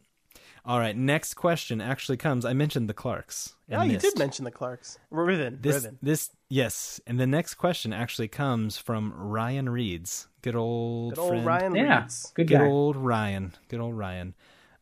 [0.64, 2.44] All right, next question actually comes.
[2.44, 3.55] I mentioned the Clarks.
[3.68, 4.98] I Yeah, you did mention the Clarks.
[5.11, 5.59] Riven.
[5.61, 5.75] this.
[5.77, 5.98] Riven.
[6.03, 10.29] This yes, and the next question actually comes from Ryan Reeds.
[10.40, 11.46] Good old Good old friend.
[11.46, 12.33] Ryan Yeah, Reeds.
[12.35, 12.64] good Good guy.
[12.66, 13.55] old Ryan.
[13.68, 14.35] Good old Ryan.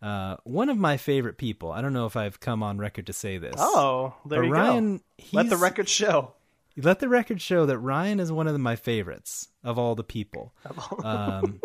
[0.03, 1.73] Uh, one of my favorite people.
[1.73, 3.55] I don't know if I've come on record to say this.
[3.59, 5.03] Oh, there but you Ryan, go.
[5.33, 6.33] Let the record show.
[6.77, 10.53] let the record show that Ryan is one of my favorites of all the people.
[11.05, 11.61] um,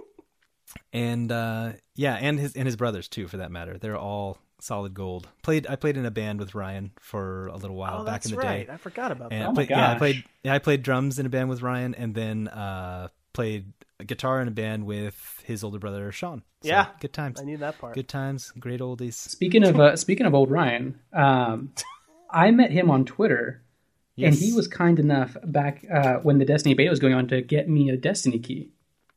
[0.94, 3.78] and uh, yeah, and his and his brothers too, for that matter.
[3.78, 5.28] They're all solid gold.
[5.44, 8.26] Played I played in a band with Ryan for a little while Oh, back that's
[8.28, 8.68] in the right.
[8.68, 8.74] day.
[8.74, 9.46] I forgot about And that.
[9.46, 9.98] I Oh my played, yeah, I gosh.
[10.00, 13.74] played yeah, I played drums in a band with Ryan, and then uh, played
[14.06, 16.44] guitar in a band with his older brother Sean.
[16.62, 16.88] So, Yeah.
[17.00, 17.40] good times.
[17.40, 17.94] I knew that part.
[17.96, 19.14] Good times, great oldies.
[19.14, 21.74] Speaking of uh, speaking of old Ryan, um,
[22.32, 23.62] I met him on Twitter,
[24.18, 27.42] and he was kind enough back uh, when the Destiny beta was going on to
[27.42, 28.72] get me a Destiny key.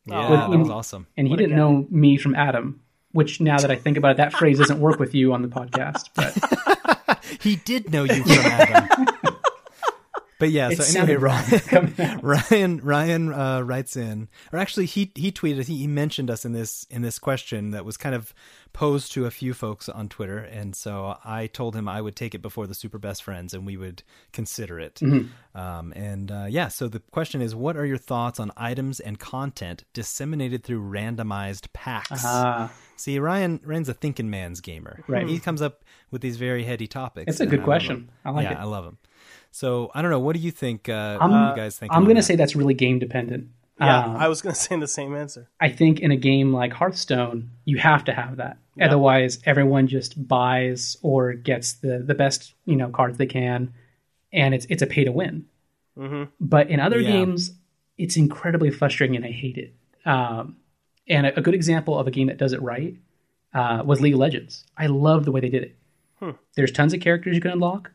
[0.08, 1.06] Yeah, With- that was awesome.
[1.16, 2.80] And he didn't know me from Adam,
[3.12, 5.48] which now that I think about it, that phrase doesn't work with you on the
[5.48, 6.08] podcast.
[6.14, 9.06] But He did know you from Adam.
[10.38, 12.20] but yeah, it so anyway, Ryan.
[12.22, 16.52] Ryan Ryan uh, writes in, or actually he he tweeted he, he mentioned us in
[16.52, 18.32] this in this question that was kind of
[18.72, 22.34] posed to a few folks on Twitter, and so I told him I would take
[22.34, 24.96] it before the super best friends and we would consider it.
[24.96, 25.58] Mm-hmm.
[25.58, 29.18] Um, and uh, yeah, so the question is, what are your thoughts on items and
[29.18, 32.22] content disseminated through randomized packs?
[32.24, 35.04] Ah, See, Ryan Ryan's a thinking man's gamer.
[35.06, 35.26] Right.
[35.28, 37.30] He comes up with these very heady topics.
[37.30, 38.10] It's a good I question.
[38.24, 38.58] I like yeah, it.
[38.58, 38.98] I love them.
[39.50, 40.20] So I don't know.
[40.20, 40.88] What do you think?
[40.88, 41.92] Uh, I'm- what do you guys think?
[41.92, 43.48] I'm going to say that's really game dependent.
[43.80, 45.48] Yeah, Um, I was going to say the same answer.
[45.60, 48.58] I think in a game like Hearthstone, you have to have that.
[48.80, 53.72] Otherwise, everyone just buys or gets the, the best you know cards they can,
[54.32, 55.46] and it's it's a pay to win.
[56.40, 57.10] But in other Yeah.
[57.10, 57.52] games,
[57.96, 59.74] it's incredibly frustrating, and I hate it.
[60.06, 60.56] Um,
[61.08, 62.96] and a, a good example of a game that does it right
[63.52, 64.64] uh, was League of Legends.
[64.76, 66.36] I love the way they did it.
[66.56, 67.90] There's tons of characters you can unlock,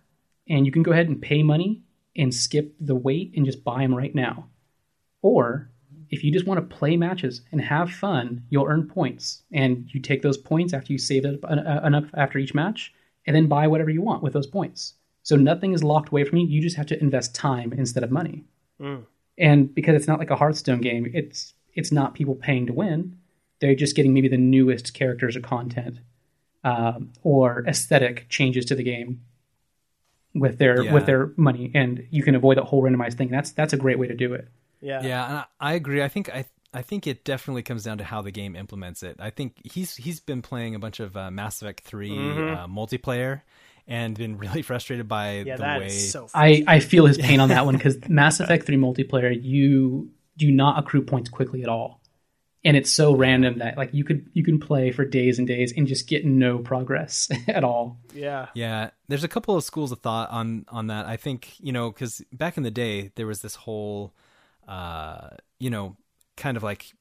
[0.48, 1.82] and you can go ahead and pay money
[2.16, 4.48] and skip the wait and just buy them right now.
[5.22, 5.70] Or
[6.10, 10.00] if you just want to play matches and have fun, you'll earn points, and you
[10.00, 12.94] take those points after you save it up uh, enough after each match,
[13.26, 14.94] and then buy whatever you want with those points.
[15.24, 16.48] So nothing is locked away from you.
[16.48, 18.44] You just have to invest time instead of money.
[19.38, 23.18] And because it's not like a Hearthstone game, it's it's not people paying to win.
[23.60, 26.00] They're just getting maybe the newest characters or content
[26.64, 29.22] um, or aesthetic changes to the game
[30.34, 30.94] with their Yeah.
[30.94, 33.30] with their money, and you can avoid that whole randomized thing.
[33.30, 34.48] That's that's a great way to do it.
[34.82, 35.02] Yeah.
[35.04, 36.02] Yeah, and I, I agree.
[36.04, 39.18] I think I I think it definitely comes down to how the game implements it.
[39.20, 43.42] I think he's he's been playing a bunch of uh, Mass Effect 3 uh, multiplayer
[43.88, 47.18] and been really frustrated by Yeah, the that way is so I, I feel his
[47.18, 51.62] pain on that one because Mass Effect 3 multiplayer, you do not accrue points quickly
[51.64, 52.02] at all.
[52.66, 55.74] And it's so random that like you could you can play for days and days
[55.76, 58.00] and just get no progress at all.
[58.14, 58.48] Yeah.
[58.54, 61.06] Yeah, there's a couple of schools of thought on on that.
[61.06, 64.14] I think you know because back in the day there was this whole,
[64.68, 65.98] uh, you know,
[66.38, 66.94] kind of like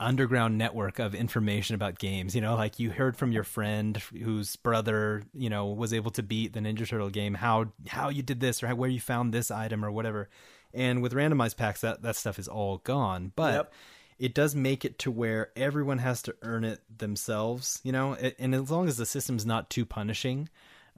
[0.00, 2.34] underground network of information about games.
[2.34, 6.22] You know, like you heard from your friend whose brother you know was able to
[6.22, 9.34] beat the Ninja Turtle game, how how you did this or how, where you found
[9.34, 10.28] this item or whatever.
[10.72, 13.32] And with randomized packs, that that stuff is all gone.
[13.34, 13.72] But Yep.
[14.18, 18.54] It does make it to where everyone has to earn it themselves, you know, and
[18.54, 20.48] as long as the system's not too punishing,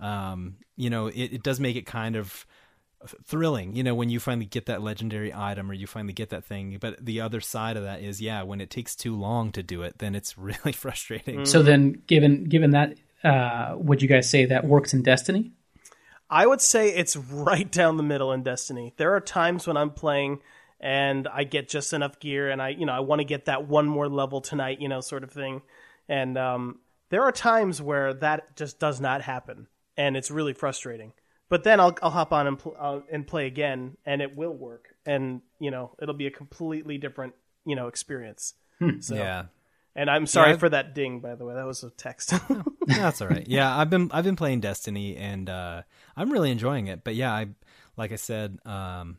[0.00, 2.46] um, you know, it, it does make it kind of
[3.24, 6.44] thrilling, you know, when you finally get that legendary item or you finally get that
[6.44, 6.76] thing.
[6.80, 9.82] But the other side of that is, yeah, when it takes too long to do
[9.82, 11.44] it, then it's really frustrating.
[11.44, 15.52] So then given given that uh, would you guys say that works in Destiny?
[16.28, 18.94] I would say it's right down the middle in Destiny.
[18.96, 20.40] There are times when I'm playing
[20.80, 23.68] and I get just enough gear and I, you know, I want to get that
[23.68, 25.62] one more level tonight, you know, sort of thing.
[26.08, 29.66] And um, there are times where that just does not happen
[29.96, 31.12] and it's really frustrating.
[31.50, 34.54] But then I'll, I'll hop on and, pl- uh, and play again and it will
[34.54, 34.94] work.
[35.04, 37.34] And, you know, it'll be a completely different,
[37.66, 38.54] you know, experience.
[39.00, 39.44] So, Yeah.
[39.94, 41.54] And I'm sorry Yeah, for that ding, by the way.
[41.54, 42.32] That was a text.
[42.86, 43.46] That's all right.
[43.46, 45.82] Yeah, I've been I've been playing Destiny and uh,
[46.16, 47.02] I'm really enjoying it.
[47.02, 47.48] But yeah, I
[47.96, 49.18] like I said, um,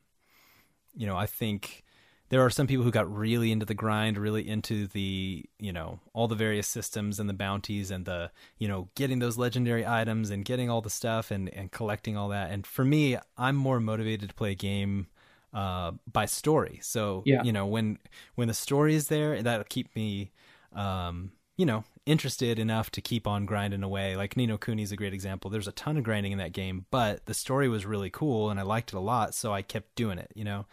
[0.95, 1.83] you know, I think
[2.29, 5.99] there are some people who got really into the grind, really into the you know
[6.13, 10.29] all the various systems and the bounties and the you know getting those legendary items
[10.29, 12.51] and getting all the stuff and and collecting all that.
[12.51, 15.07] And for me, I'm more motivated to play a game
[15.53, 16.79] uh, by story.
[16.81, 17.43] So Yeah.
[17.43, 17.97] you know when
[18.35, 20.31] when the story is there, that'll keep me
[20.73, 24.15] um, you know, interested enough to keep on grinding away.
[24.15, 25.51] Like Ni no Kuni is a great example.
[25.51, 28.59] There's a ton of grinding in that game, but the story was really cool and
[28.59, 30.31] I liked it a lot, so I kept doing it.
[30.33, 30.65] You know,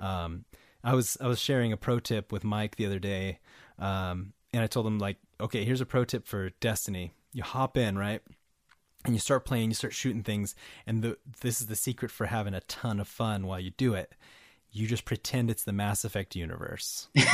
[0.00, 0.44] um,
[0.82, 3.38] I was I was sharing a pro tip with Mike the other day,
[3.78, 7.12] um, and I told him like, okay, here's a pro tip for Destiny.
[7.32, 8.22] you hop in right,
[9.04, 10.54] and you start playing, you start shooting things,
[10.86, 13.94] and the this is the secret for having a ton of fun while you do
[13.94, 14.14] it.
[14.72, 17.08] You just pretend it's the Mass Effect universe.
[17.16, 17.20] so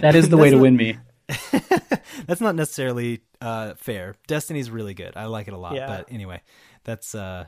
[0.00, 0.98] That is the way to win me.
[2.26, 4.14] that's not necessarily uh, fair.
[4.26, 5.16] Destiny's really good.
[5.16, 5.74] I like it a lot.
[5.74, 5.86] Yeah.
[5.86, 6.42] But anyway,
[6.84, 7.46] that's uh,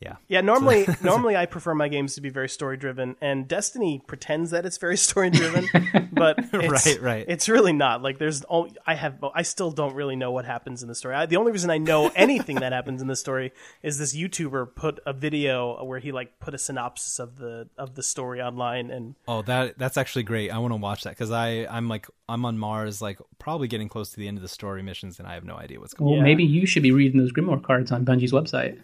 [0.00, 0.16] yeah.
[0.28, 4.50] Yeah, normally normally I prefer my games to be very story driven, and Destiny pretends
[4.50, 5.66] that it's very story driven,
[6.12, 7.24] but it's, Right, right.
[7.28, 8.02] It's really not.
[8.02, 11.14] Like there's, oh, I have, I still don't really know what happens in the story.
[11.14, 14.74] I, the only reason I know anything that happens in the story is this YouTuber
[14.74, 18.90] put a video where he like put a synopsis of the of the story online,
[18.90, 20.50] and Oh, that that's actually great.
[20.50, 23.88] I want to watch that because I I'm like I'm on Mars, like probably getting
[23.88, 26.10] close to the end of the story missions, and I have no idea what's going.
[26.10, 26.24] Well, Yeah.
[26.24, 28.78] maybe you should be reading those Grimoire cards on Bungie's website.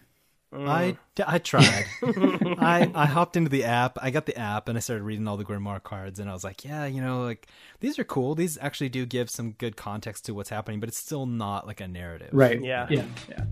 [0.52, 0.68] On.
[0.68, 1.24] I mm.
[1.26, 1.86] I tried.
[2.58, 3.98] I I hopped into the app.
[4.00, 6.44] I got the app and I started reading all the Grimoire cards, and I was
[6.44, 7.46] like, yeah, you know, like
[7.80, 8.34] these are cool.
[8.34, 11.80] These actually do give some good context to what's happening, but it's still not like
[11.80, 12.30] a narrative.
[12.32, 12.62] Right.
[12.62, 12.86] Yeah.
[12.90, 13.04] Yeah.
[13.28, 13.44] Yeah.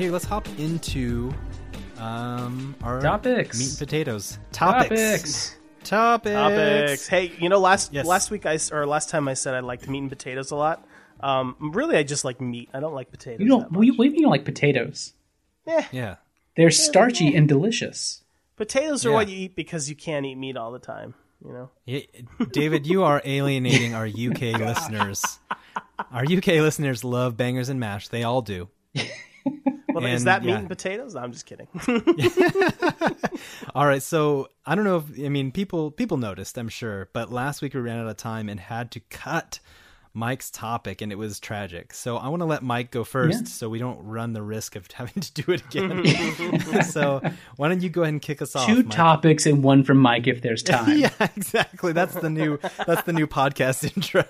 [0.00, 1.30] Hey, let's hop into
[2.00, 3.58] um our Topics.
[3.58, 4.88] meat and potatoes topics.
[4.88, 5.56] Topics.
[5.84, 6.34] Topics.
[6.34, 7.08] topics.
[7.08, 8.06] Hey, you know, last Yes.
[8.06, 10.86] last week I or last time I said I liked meat and potatoes a lot.
[11.20, 12.70] Um, really, I just like meat.
[12.72, 13.40] I don't like potatoes.
[13.40, 13.60] You don't.
[13.64, 13.78] that much.
[13.78, 15.12] We, we you don't like potatoes.
[15.66, 15.86] Yeah.
[15.92, 16.14] Yeah.
[16.56, 18.22] They're starchy and delicious.
[18.56, 19.14] Potatoes are Yeah.
[19.16, 21.14] what you eat because you can't eat meat all the time.
[21.44, 21.70] You know.
[21.86, 22.00] Yeah,
[22.52, 25.38] David, you are alienating our UK listeners.
[26.12, 28.08] Our UK listeners love bangers and mash.
[28.08, 28.68] They all do.
[29.94, 31.14] Well, is And, that meat and potatoes?
[31.14, 31.68] No, I'm just kidding.
[33.74, 37.32] All right, so I don't know if I mean people people noticed, I'm sure, but
[37.32, 39.60] last week we ran out of time and had to cut
[40.12, 41.94] Mike's topic and it was tragic.
[41.94, 43.46] So I want to let Mike go first Yeah.
[43.48, 46.82] so we don't run the risk of having to do it again.
[46.84, 47.20] so
[47.56, 48.66] why don't you go ahead and kick us off?
[48.66, 50.98] Two topics and one from Mike if there's time.
[50.98, 51.92] Yeah, exactly.
[51.92, 54.24] That's the new that's the new podcast intro.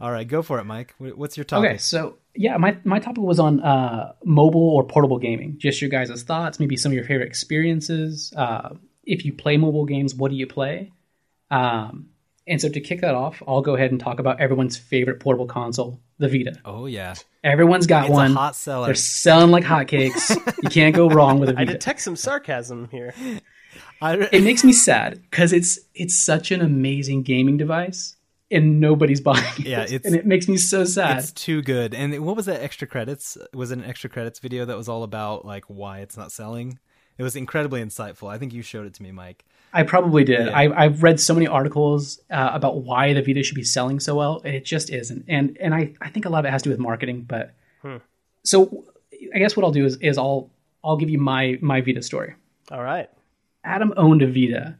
[0.00, 0.94] All right, go for it, Mike.
[0.98, 1.68] What's your topic?
[1.70, 5.56] Okay, so yeah, my, my topic was on uh, mobile or portable gaming.
[5.58, 8.32] Just your guys' thoughts, maybe some of your favorite experiences.
[8.36, 10.92] Uh, if you play mobile games, what do you play?
[11.50, 12.10] Um,
[12.48, 15.46] and so to kick that off, I'll go ahead and talk about everyone's favorite portable
[15.46, 16.54] console, the Vita.
[16.64, 17.14] Oh yeah.
[17.44, 18.32] Everyone's got It's one.
[18.32, 18.86] a hot seller.
[18.86, 20.34] They're selling like hotcakes.
[20.62, 21.70] you can't go wrong with a I Vita.
[21.70, 23.14] I detect some sarcasm here.
[24.00, 28.16] It makes me sad because it's it's such an amazing gaming device
[28.50, 29.66] and nobody's buying it.
[29.66, 31.18] Yeah, it's- and it makes me so sad.
[31.18, 31.94] It's too good.
[31.94, 33.36] And what was that extra credits?
[33.52, 36.78] Was it an extra credits video that was all about like why it's not selling?
[37.18, 38.30] It was incredibly insightful.
[38.30, 39.44] I think you showed it to me, Mike.
[39.72, 40.46] I probably did.
[40.46, 40.56] Yeah.
[40.56, 44.14] I, I've read so many articles uh, about why the Vita should be selling so
[44.14, 45.24] well, and it just isn't.
[45.28, 47.22] And and I, I think a lot of it has to do with marketing.
[47.28, 47.54] But
[48.44, 48.84] so
[49.34, 50.50] I guess what I'll do is is I'll
[50.82, 52.34] I'll give you my my Vita story.
[52.70, 53.10] All right.
[53.64, 54.76] Adam owned a Vita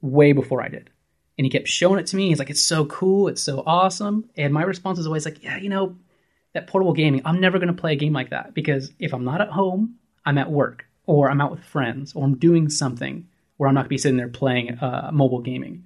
[0.00, 0.90] way before I did.
[1.38, 2.28] And he kept showing it to me.
[2.28, 3.28] He's like, it's so cool.
[3.28, 4.28] It's so awesome.
[4.36, 5.96] And my response is always like, yeah, you know,
[6.52, 9.24] that portable gaming, I'm never going to play a game like that because if I'm
[9.24, 13.26] not at home, I'm at work or I'm out with friends or I'm doing something
[13.62, 15.84] where I'm not going to be sitting there playing uh, mobile gaming.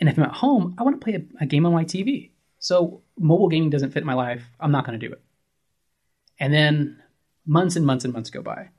[0.00, 2.30] And if I'm at home, I want to play a, a game on my TV.
[2.58, 4.42] So mobile gaming doesn't fit my life.
[4.58, 5.22] I'm not going to do it.
[6.40, 7.00] And then
[7.46, 8.70] months and months and months go by.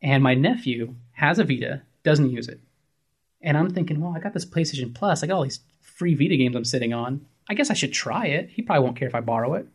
[0.00, 2.60] And my nephew has a Vita, doesn't use it.
[3.40, 5.24] And I'm thinking, well, I got this PlayStation Plus.
[5.24, 7.26] I got all these free Vita games I'm sitting on.
[7.48, 8.48] I guess I should try it.
[8.50, 9.66] He probably won't care if I borrow it.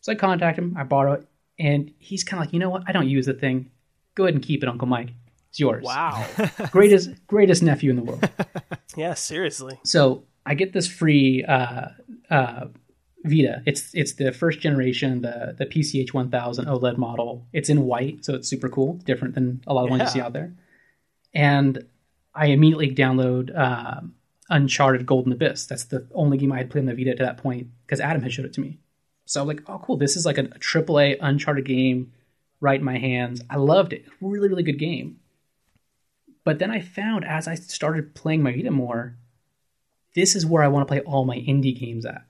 [0.00, 1.26] So I contact him, I borrow it,
[1.58, 2.84] and he's kind of like, you know what?
[2.86, 3.72] I don't use the thing.
[4.14, 5.10] Go ahead and keep it, Uncle Mike.
[5.52, 5.84] It's yours.
[5.84, 6.26] Wow.
[6.70, 8.26] Greatest greatest nephew in the world.
[8.96, 9.78] yeah, seriously.
[9.84, 11.88] So I get this free uh,
[12.30, 12.68] uh,
[13.22, 13.62] Vita.
[13.66, 17.46] It's it's the first generation, the the PCH 1000 OLED model.
[17.52, 20.20] It's in white, so it's super cool, different than a lot of ones you see
[20.22, 20.54] out there.
[21.34, 21.86] And
[22.34, 24.14] I immediately download um,
[24.48, 25.66] Uncharted Golden Abyss.
[25.66, 28.22] That's the only game I had played on the Vita to that point because Adam
[28.22, 28.78] had showed it to me.
[29.26, 29.98] So I was like, oh, cool.
[29.98, 32.10] This is like a, a AAA Uncharted game
[32.60, 33.42] right in my hands.
[33.50, 34.06] I loved it.
[34.22, 35.18] Really, really good game.
[36.44, 39.16] But then I found as I started playing my Vita more,
[40.14, 42.24] this is where I want to play all my indie games at.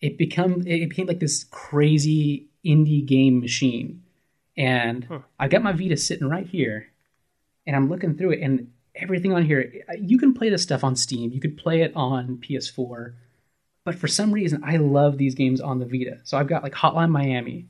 [0.00, 4.02] It become it became like this crazy indie game machine.
[4.56, 6.88] And I got my Vita sitting right here,
[7.66, 10.94] and I'm looking through it, and everything on here, you can play this stuff on
[10.94, 13.14] Steam, you could play it on PS4,
[13.84, 16.20] but for some reason, I love these games on the Vita.
[16.24, 17.66] So I've got like Hotline Miami,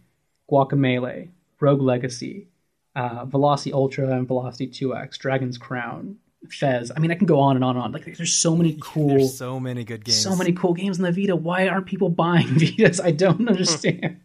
[0.51, 1.31] Guacamelee,
[1.61, 2.49] Rogue Legacy,
[2.95, 6.17] uh, Velocity Ultra and Velocity 2X, Dragon's Crown,
[6.49, 6.93] Fez.
[6.95, 7.93] I mean, I can go on and on and on.
[7.93, 10.21] Like, there's so many cool, There's so many good games.
[10.21, 11.35] so many cool games on the Vita.
[11.35, 13.03] Why aren't people buying Vitas?
[13.03, 14.21] I don't understand.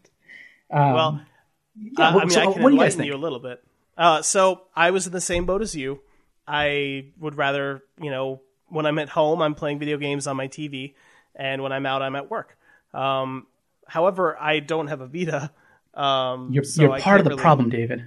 [0.71, 1.21] Um, well,
[1.75, 3.07] yeah, uh, well, I mean, so I what do you guys think?
[3.07, 3.63] you a little bit.
[3.97, 6.01] Uh, so I was in the same boat as you.
[6.47, 10.47] I would rather, you know, when I'm at home, I'm playing video games on my
[10.47, 10.93] TV,
[11.35, 12.57] and when I'm out, I'm at work.
[12.93, 13.47] Um,
[13.87, 15.51] however, I don't have a Vita.
[15.93, 18.03] Um, You're, so you're part of the really- problem, David.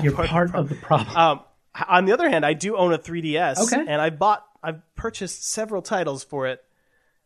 [0.00, 1.16] You're part part, of the problem.
[1.16, 1.40] Um,
[1.88, 3.80] on the other hand, I do own a 3DS, Okay.
[3.80, 6.62] and I bought, I've purchased several titles for it,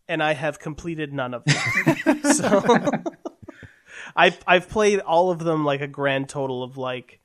[0.08, 2.22] and I have completed none of them.
[2.32, 2.62] so
[4.16, 7.20] I've I've played all of them like a grand total of like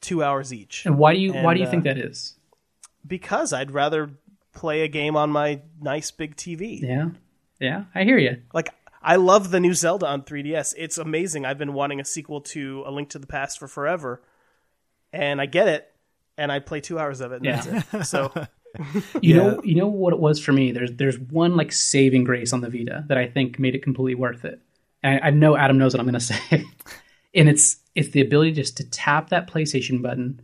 [0.00, 2.36] two hours each, and why do you why do you uh, think that is?
[3.06, 4.10] because I'd rather
[4.52, 6.80] play a game on my nice big TV.
[6.82, 7.08] Yeah,
[7.58, 8.42] yeah, I hear you.
[8.52, 8.68] Like
[9.02, 10.74] I love the new Zelda on 3DS.
[10.76, 11.46] It's amazing.
[11.46, 14.22] I've been wanting a sequel to A Link to the Past for forever,
[15.12, 15.90] and I get it,
[16.38, 17.36] and I play two hours of it.
[17.36, 17.60] And Yeah.
[17.60, 18.04] that's it.
[18.06, 18.32] So
[19.20, 19.36] You Yeah.
[19.36, 20.72] know, you know what it was for me.
[20.72, 24.14] There's there's one like saving grace on the Vita that I think made it completely
[24.14, 24.60] worth it.
[25.02, 26.64] And I, I know Adam knows what I'm going to say,
[27.34, 30.40] and it's it's the ability just to tap that PlayStation button,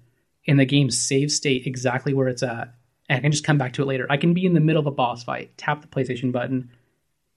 [0.47, 2.75] and the game save state exactly where it's at,
[3.09, 4.07] and I can just come back to it later.
[4.11, 6.71] I can be in the middle of a boss fight, tap the PlayStation button,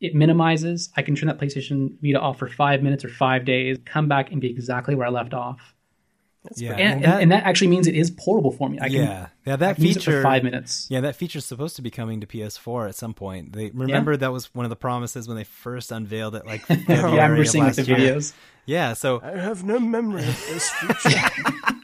[0.01, 0.89] it minimizes.
[0.97, 4.31] I can turn that PlayStation Vita off for five minutes or five days, come back
[4.31, 5.75] and be exactly where I left off.
[6.55, 8.79] Yeah, And, and, and that actually means it is portable for me.
[8.79, 10.23] I can, yeah, yeah, I that can use it for feature.
[10.23, 10.87] five minutes.
[10.89, 13.53] Yeah, that feature's supposed to be coming to PS4 at some point.
[13.53, 16.99] They remember that was one of the promises when they first unveiled it, like February
[16.99, 18.33] Yeah, I remember of seeing last the videos.
[18.65, 21.19] Yeah, so I have no memory of this feature.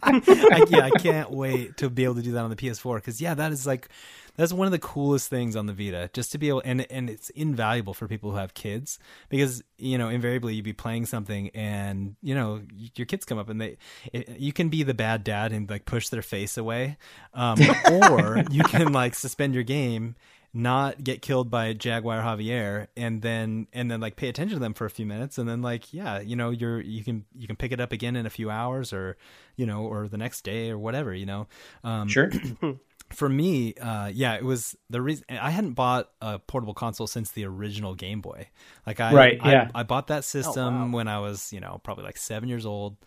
[0.03, 3.19] I, yeah, I can't wait to be able to do that on the PS4 because
[3.19, 3.89] yeah, that is like
[4.35, 6.09] that's one of the coolest things on the Vita.
[6.13, 9.97] Just to be able and and it's invaluable for people who have kids because you
[9.97, 12.61] know invariably you'd be playing something and you know
[12.95, 13.77] your kids come up and they
[14.13, 16.97] it, you can be the bad dad and like push their face away,
[17.33, 17.59] um,
[17.91, 20.15] or you can like suspend your game.
[20.57, 24.73] Not get killed by Jaguar Javier, and then and then like pay attention to them
[24.73, 27.57] for a few minutes, and then like yeah, you know you're you can you can
[27.57, 29.17] pick it up again in a few hours, or
[29.57, 31.47] you know, or the next day or whatever, you know.
[31.83, 32.31] Um, Sure.
[33.09, 37.31] for me, uh, yeah, it was the reason I hadn't bought a portable console since
[37.31, 38.49] the original Game Boy.
[38.85, 39.71] Like I, Right, I, yeah.
[39.75, 40.97] I bought that system wow.
[40.97, 42.97] when I was, you know, probably like seven years old.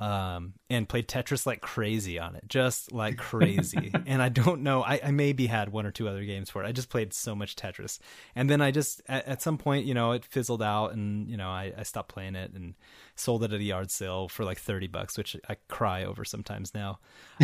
[0.00, 3.92] Um, and played Tetris like crazy on it, just like crazy.
[4.06, 6.66] and I don't know, I, I maybe had one or two other games for it.
[6.66, 7.98] I just played so much Tetris.
[8.34, 11.36] And then I just, at, at some point, you know, it fizzled out and, you
[11.36, 12.74] know, I, I stopped playing it and
[13.14, 16.72] sold it at a yard sale for like 30 bucks, which I cry over sometimes
[16.72, 17.00] now.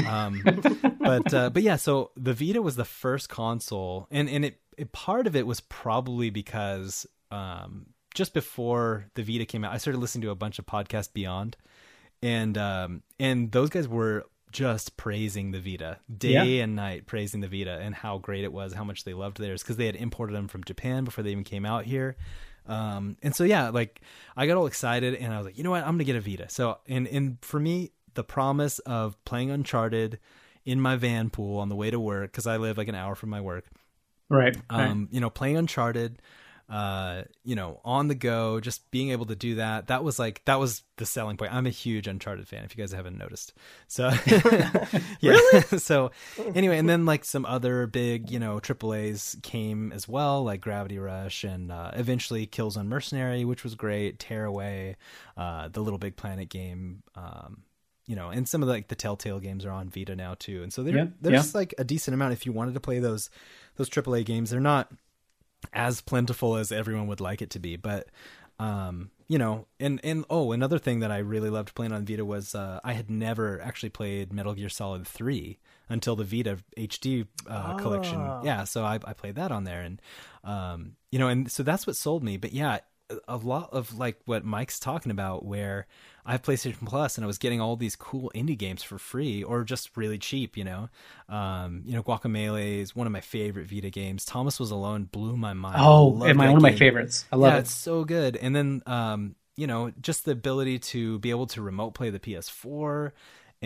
[0.08, 0.40] Um,
[0.98, 4.92] but, uh, but yeah, so the Vita was the first console and, and it, it,
[4.92, 9.98] part of it was probably because, um, just before the Vita came out, I started
[9.98, 11.58] listening to a bunch of podcasts beyond
[12.22, 16.64] and um and those guys were just praising the Vita day Yeah.
[16.64, 19.62] and night, praising the Vita and how great it was, how much they loved theirs
[19.62, 22.16] because they had imported them from Japan before they even came out here.
[22.66, 24.00] Um, and so yeah, like
[24.36, 26.20] I got all excited and I was like, you know what, I'm gonna get a
[26.20, 26.48] Vita.
[26.48, 30.18] So and and for me, the promise of playing Uncharted
[30.64, 33.14] in my van pool on the way to work because I live like an hour
[33.14, 33.66] from my work
[34.28, 34.56] Right.
[34.70, 34.88] right.
[34.88, 36.20] um, you know, playing Uncharted,
[36.68, 39.86] uh, you know, on the go, just being able to do that.
[39.86, 41.54] That was like that was the selling point.
[41.54, 42.64] I'm a huge Uncharted fan.
[42.64, 43.54] If you guys haven't noticed,
[43.86, 44.10] so
[45.20, 45.38] yeah.
[45.78, 46.10] so
[46.54, 50.60] anyway, and then like some other big, you know, triple A's came as well, like
[50.60, 54.18] Gravity Rush, and uh, eventually on Mercenary, which was great.
[54.18, 54.96] Tearaway,
[55.36, 57.02] uh, the Little Big Planet game.
[57.14, 57.62] Um,
[58.06, 60.62] you know, and some of the, like the Telltale games are on Vita now too,
[60.62, 61.58] and so they're Yeah, there's yeah.
[61.58, 63.30] like a decent amount if you wanted to play those
[63.76, 64.50] those AAA games.
[64.50, 64.90] They're not
[65.72, 68.08] as plentiful as everyone would like it to be, but
[68.58, 72.24] um, you know, and and oh, another thing that I really loved playing on Vita
[72.24, 77.26] was uh, I had never actually played Metal Gear Solid Three until the Vita HD
[77.48, 78.20] uh, collection.
[78.20, 78.40] Oh.
[78.44, 80.00] Yeah, so I, I played that on there, and
[80.44, 82.36] um, you know, and so that's what sold me.
[82.36, 82.78] But yeah,
[83.28, 85.86] a lot of like what Mike's talking about, where
[86.24, 89.42] I have PlayStation Plus and I was getting all these cool indie games for free
[89.42, 90.88] or just really cheap, you know.
[91.28, 94.24] Um, you know, Guacamelee is one of my favorite Vita games.
[94.24, 95.76] Thomas Was Alone blew my mind.
[95.78, 97.24] oh, and my, one of my favorites.
[97.30, 97.60] I love yeah, it.
[97.60, 98.36] it's so good.
[98.36, 102.20] And then um, you know, just the ability to be able to remote play the
[102.20, 103.12] PS4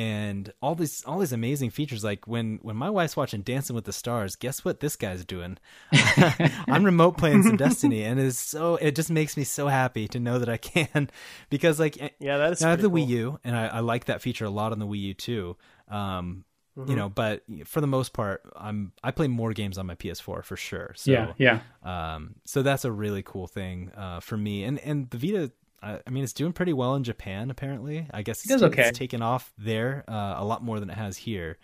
[0.01, 3.85] and all these all these amazing features like when when my wife's watching Dancing with
[3.85, 5.59] the Stars, guess what this guy's doing?
[5.93, 10.09] I'm remote playing some Destiny and it is so it just makes me so happy
[10.09, 11.11] to know that I can
[11.51, 12.97] because like Yeah, that is I have the cool.
[12.97, 15.57] Wii U, and I, I like that feature a lot on the Wii U too.
[15.89, 16.45] Um,
[16.79, 16.91] Mm-hmm.
[16.91, 20.45] You know, but for the most part, I'm I play more games on my PS4
[20.45, 20.93] for sure.
[20.95, 21.61] So, yeah, yeah.
[21.83, 25.51] Um, so that's a really cool thing uh, for me, and and the Vita.
[25.83, 27.51] I I mean, it's doing pretty well in Japan.
[27.51, 28.89] Apparently, I guess it's, okay.
[28.89, 31.59] it's taken off there uh, a lot more than it has here.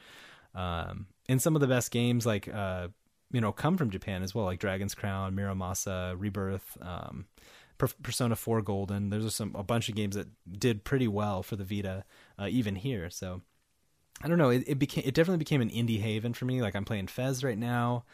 [0.55, 2.89] Um, and some of the best games, like uh,
[3.33, 6.79] you know, come from Japan as well, like Dragon's Crown, Muramasa, Rebirth.
[6.81, 7.27] Um,
[7.79, 9.11] Per- Persona 4 Golden.
[9.11, 12.05] There's some a bunch of games that did pretty well for the Vita,
[12.39, 13.11] uh, even here.
[13.11, 13.43] So
[14.23, 14.51] I don't know.
[14.51, 16.63] It, it became it definitely became an indie haven for me.
[16.63, 18.05] Like I'm playing Fez right now.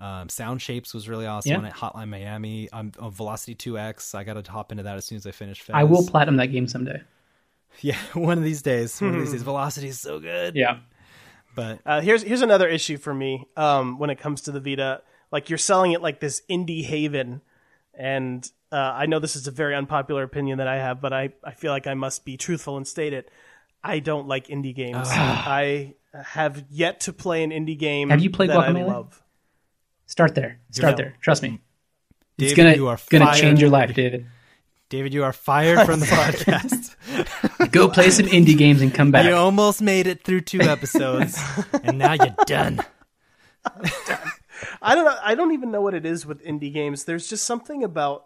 [0.00, 1.58] Um, Sound Shapes was really awesome Yeah.
[1.58, 1.72] on it.
[1.74, 2.68] Hotline Miami.
[2.72, 4.14] I'm on Velocity 2X.
[4.14, 5.74] I got to hop into that as soon as I finish Fez.
[5.74, 7.02] I will platinum that game someday.
[7.80, 9.00] Yeah, one of these days.
[9.00, 9.42] One of these days.
[9.42, 10.56] Velocity is so good.
[10.56, 10.78] Yeah.
[11.54, 15.02] But Uh, here's here's another issue for me um, when it comes to the Vita.
[15.30, 17.40] Like you're selling it like this indie haven,
[17.94, 21.30] and uh, I know this is a very unpopular opinion that I have, but I,
[21.44, 23.30] I feel like I must be truthful and state it.
[23.84, 25.06] I don't like indie games.
[25.10, 28.10] I have yet to play an indie game.
[28.10, 29.22] Have you played that I love.
[30.08, 30.58] Start there.
[30.72, 31.14] Start there.
[31.20, 31.60] Trust me.
[32.38, 33.40] It's gonna you are gonna fired.
[33.40, 34.26] change your life, David.
[34.88, 37.70] David, you are fired from the podcast.
[37.72, 39.26] Go play some indie games and come back.
[39.26, 41.38] You almost made it through two episodes,
[41.84, 42.80] and now you're done.
[44.82, 45.16] I don't know.
[45.22, 47.04] I don't even know what it is with indie games.
[47.04, 48.24] There's just something about.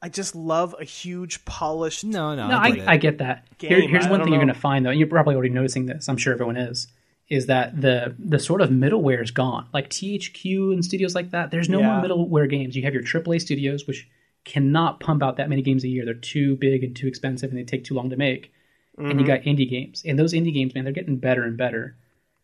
[0.00, 2.04] I just love a huge polished.
[2.04, 2.88] No, no, No, I, I, get it.
[2.88, 3.48] I get that.
[3.58, 5.52] Here- here's I one don't thing you're going to find though, and you're probably already
[5.52, 6.08] noticing this.
[6.08, 6.86] I'm sure everyone is.
[7.28, 9.68] Is that the the sort of middleware is gone?
[9.72, 11.50] Like THQ and studios like that.
[11.50, 12.00] There's no Yeah.
[12.00, 12.74] more middleware games.
[12.76, 14.08] You have your AAA studios, which
[14.44, 16.04] cannot pump out that many games a year.
[16.06, 18.52] They're too big and too expensive, and they take too long to make.
[18.96, 19.18] And Mm-hmm.
[19.20, 21.96] you got indie games, and those indie games, man, they're getting better and better.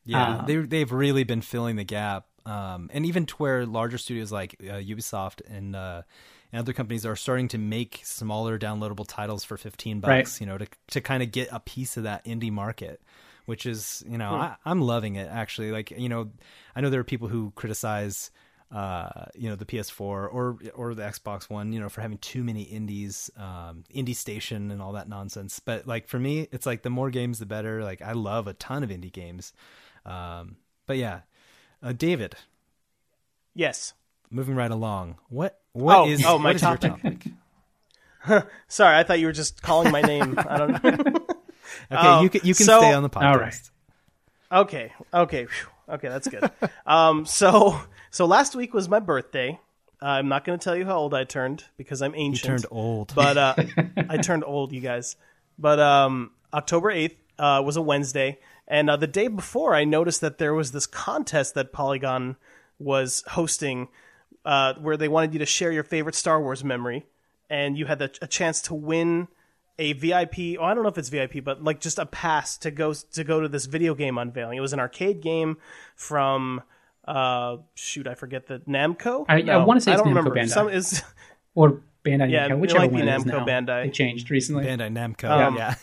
[0.05, 3.97] Yeah, Uh, they they've really been filling the gap, um, and even to where larger
[3.99, 6.03] studios like uh, Ubisoft and uh,
[6.53, 10.11] and other companies are starting to make smaller downloadable titles for fifteen bucks.
[10.35, 10.41] Right.
[10.43, 13.01] You know, to to kind of get a piece of that indie market,
[13.47, 14.35] which is you know Hmm.
[14.35, 15.71] I, I'm loving it actually.
[15.73, 16.31] Like you know,
[16.75, 18.31] I know there are people who criticize.
[18.73, 22.43] Uh, you know the PS4 or or the Xbox One, you know, for having too
[22.43, 25.61] many indies, um, indie station and all that nonsense.
[25.61, 27.85] But like for me, it's like the more games, the better.
[27.85, 29.53] Like I love a ton of indie games,
[30.05, 31.21] um, but yeah,
[31.85, 32.35] uh, David,
[33.55, 33.95] Yes.
[34.31, 35.19] moving right along.
[35.29, 37.29] What what Oh, is oh, my what is your topic.
[38.27, 38.47] topic?
[38.69, 40.37] Sorry, I thought you were just calling my name.
[40.39, 41.27] I don't know.
[41.93, 43.25] Okay, Um, you can you can so- stay on the podcast.
[43.33, 43.71] All right.
[44.53, 44.93] Okay.
[45.13, 45.47] Okay.
[45.47, 45.69] Phew.
[45.89, 46.51] Okay, that's good.
[46.87, 47.79] um, so
[48.11, 49.59] so last week was my birthday.
[50.03, 52.47] Uh, I'm not going to tell you how old I turned because I'm You ancient.
[52.47, 53.13] turned old.
[53.15, 53.55] but uh,
[54.09, 55.17] I turned old, you guys.
[55.59, 60.21] But um, October eighth uh, was a Wednesday, and uh, the day before, I noticed
[60.21, 62.37] that there was this contest that Polygon
[62.79, 63.89] was hosting,
[64.45, 67.07] uh, where they wanted you to share your favorite Star Wars memory,
[67.49, 69.29] and you had the, a chance to win
[69.79, 70.57] a VIP.
[70.59, 73.25] Oh, I don't know if it's VIP, but like just a pass to go to
[73.25, 74.57] go to this video game unveiling.
[74.59, 75.57] It was an arcade game
[75.97, 76.63] from.
[77.07, 79.27] Uh, shoot, I forget the Namco.
[79.29, 80.31] I- I wanna say I don't Namco remember.
[80.35, 80.49] Bandai.
[80.49, 81.03] Some is
[81.55, 83.45] Or Bandai Yeah, Namco, it whichever might be one it is Namco now.
[83.47, 83.85] Bandai.
[83.85, 84.65] They changed recently.
[84.65, 85.29] Bandai Namco.
[85.29, 85.75] Um, yeah.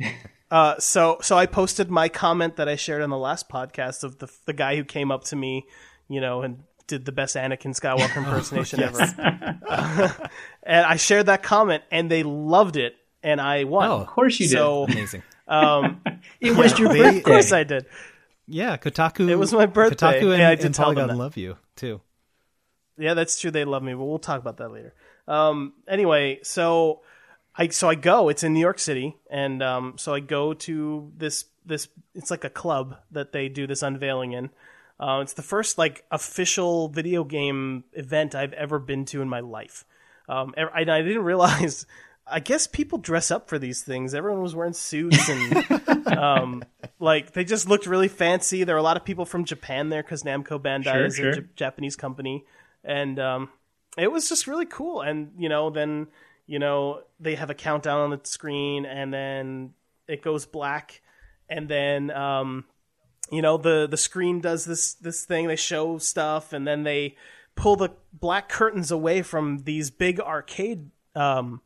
[0.50, 4.18] Uh, so so I posted my comment that I shared on the last podcast of
[4.18, 5.66] the the guy who came up to me,
[6.08, 8.98] you know, and did the best Anakin Skywalker impersonation ever.
[10.62, 13.88] and I shared that comment, and they loved it, and I won.
[13.90, 14.52] Oh, Of course you did.
[14.56, 15.22] so Amazing.
[15.46, 16.00] um,
[16.40, 17.18] it was your birthday.
[17.18, 17.86] of course I did.
[18.46, 19.28] Yeah, Kotaku.
[19.28, 20.20] It was my birthday.
[20.20, 21.22] Kotaku and, Yeah, I did and tell them Polygon that.
[21.22, 22.00] love you too.
[22.96, 23.50] Yeah, that's true.
[23.50, 24.94] They love me, but we'll talk about that later.
[25.28, 27.02] Um, anyway, so
[27.54, 28.28] I so I go.
[28.28, 31.88] It's in New York City, and um, so I go to this this.
[32.14, 34.50] It's like a club that they do this unveiling in.
[34.98, 39.40] Uh, it's the first like official video game event I've ever been to in my
[39.40, 39.84] life.
[40.28, 41.86] Um, I, I didn't realize.
[42.30, 44.14] I guess people dress up for these things.
[44.14, 46.64] Everyone was wearing suits and um,
[46.98, 48.64] like they just looked really fancy.
[48.64, 51.28] There were a lot of people from Japan there because Namco Bandai Sure, is sure.
[51.30, 52.44] a J- Japanese company,
[52.84, 53.48] and um,
[53.96, 55.00] it was just really cool.
[55.00, 56.08] And you know, then
[56.46, 59.74] you know they have a countdown on the screen, and then
[60.06, 61.00] it goes black,
[61.48, 62.64] and then um,
[63.30, 65.46] you know the the screen does this this thing.
[65.46, 67.16] They show stuff, and then they
[67.54, 71.60] pull the black curtains away from these big arcade um,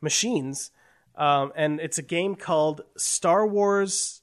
[0.00, 0.70] machines.
[1.16, 4.20] Um, and it's a game called Star Wars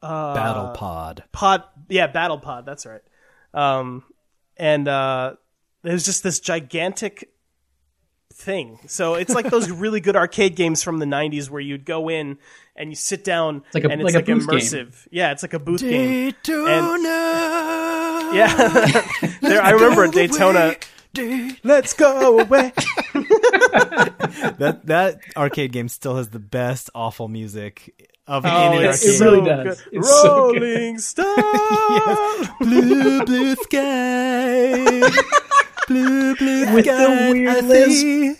[0.00, 1.24] Battle Pod.
[1.32, 2.64] Pod, yeah, Battle Pod.
[2.66, 3.02] That's right.
[3.54, 4.04] Um,
[4.56, 5.34] and uh,
[5.82, 7.30] there's just this gigantic
[8.32, 8.78] thing.
[8.86, 12.38] So it's like those really good arcade games from the '90s where you'd go in
[12.76, 14.58] and you sit down like a- and like it's a like, booth game.
[14.58, 15.08] immersive.
[15.10, 16.30] Yeah, it's like a booth game.
[16.30, 17.38] Daytona.
[18.32, 18.46] Yeah,
[19.42, 20.74] there, I remember Daytona.
[21.64, 22.72] Let's go away.
[23.14, 29.02] that that arcade game still has the best awful music of Oh, any arcade.
[29.02, 29.80] It really does.
[29.82, 29.98] good.
[29.98, 30.62] It's so good.
[30.62, 32.48] Rolling Stone.
[32.60, 35.10] blue blue sky,
[35.88, 37.30] blue blue With the sky.
[37.30, 38.36] weird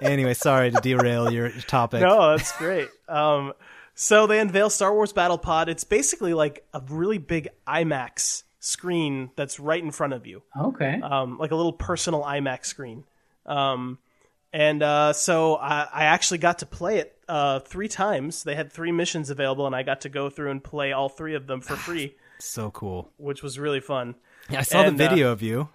[0.00, 2.00] I anyway, sorry to derail your topic.
[2.02, 2.88] No, that's great.
[3.08, 3.52] Um,
[3.94, 5.68] so they unveil Star Wars Battle Pod.
[5.68, 11.00] It's basically like a really big IMAX screen that's right in front of you, Okay.
[11.02, 13.02] um, like a little personal IMAX screen.
[13.44, 13.98] Um,
[14.52, 18.44] and uh, so I, I actually got to play it uh, three times.
[18.44, 21.34] They had three missions available, and I got to go through and play all three
[21.34, 23.10] of them for free, So cool.
[23.16, 24.14] which was really fun.
[24.48, 25.68] Yeah, I saw And, the uh, video of you.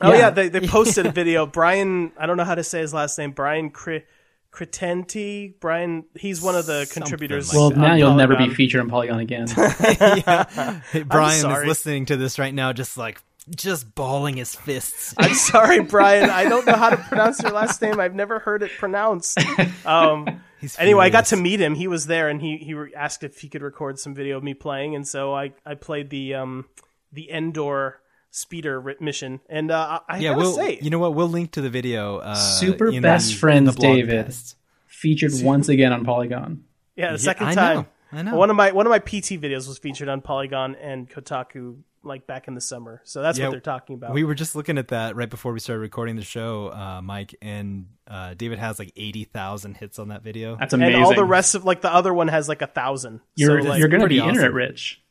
[0.00, 0.18] Oh Yeah.
[0.18, 1.44] yeah, they they posted a video.
[1.46, 3.32] Brian, I don't know how to say his last name.
[3.32, 4.04] Brian Cri-
[4.52, 5.54] Critenti.
[5.60, 7.48] Brian, he's one of the Something contributors.
[7.48, 7.78] like Well, that.
[7.78, 8.54] now you'll never be Polygon.
[8.56, 9.46] featured on Polygon again.
[9.56, 11.66] Yeah, Brian is sorry.
[11.66, 13.20] listening to this right now, just like
[13.56, 15.14] just balling his fists.
[15.18, 16.30] I'm sorry, Brian.
[16.30, 17.98] I don't know how to pronounce your last name.
[17.98, 19.38] I've never heard it pronounced.
[19.86, 21.74] Um, He's anyway, I got to meet him.
[21.74, 24.44] He was there, and he he re- asked if he could record some video of
[24.44, 26.66] me playing, and so I I played the um
[27.10, 27.98] the Endor
[28.32, 30.52] speeder ri- mission, and uh, I I Yeah, gotta we'll.
[30.54, 31.14] say, You know what?
[31.14, 32.16] We'll link to the video.
[32.18, 34.26] Uh, Super in best the- friends, in the David.
[34.26, 34.56] post.
[34.86, 36.64] Featured once again on Polygon.
[36.96, 37.76] yeah, the Yeah, second I time.
[37.76, 37.86] know,
[38.18, 38.36] I know.
[38.36, 42.26] One of my one of my PT videos was featured on Polygon and Kotaku like
[42.26, 44.12] back in the summer, so that's Yeah, what they're talking about.
[44.12, 47.34] We were just looking at that right before we started recording the show, uh, Mike,
[47.40, 50.56] and uh, David has like eighty thousand hits on that video.
[50.56, 50.94] That's amazing.
[50.96, 53.20] and all the rest of like the other one has like a thousand.
[53.36, 54.54] You're so, like, you're gonna pretty be internet awesome.
[54.54, 55.01] rich.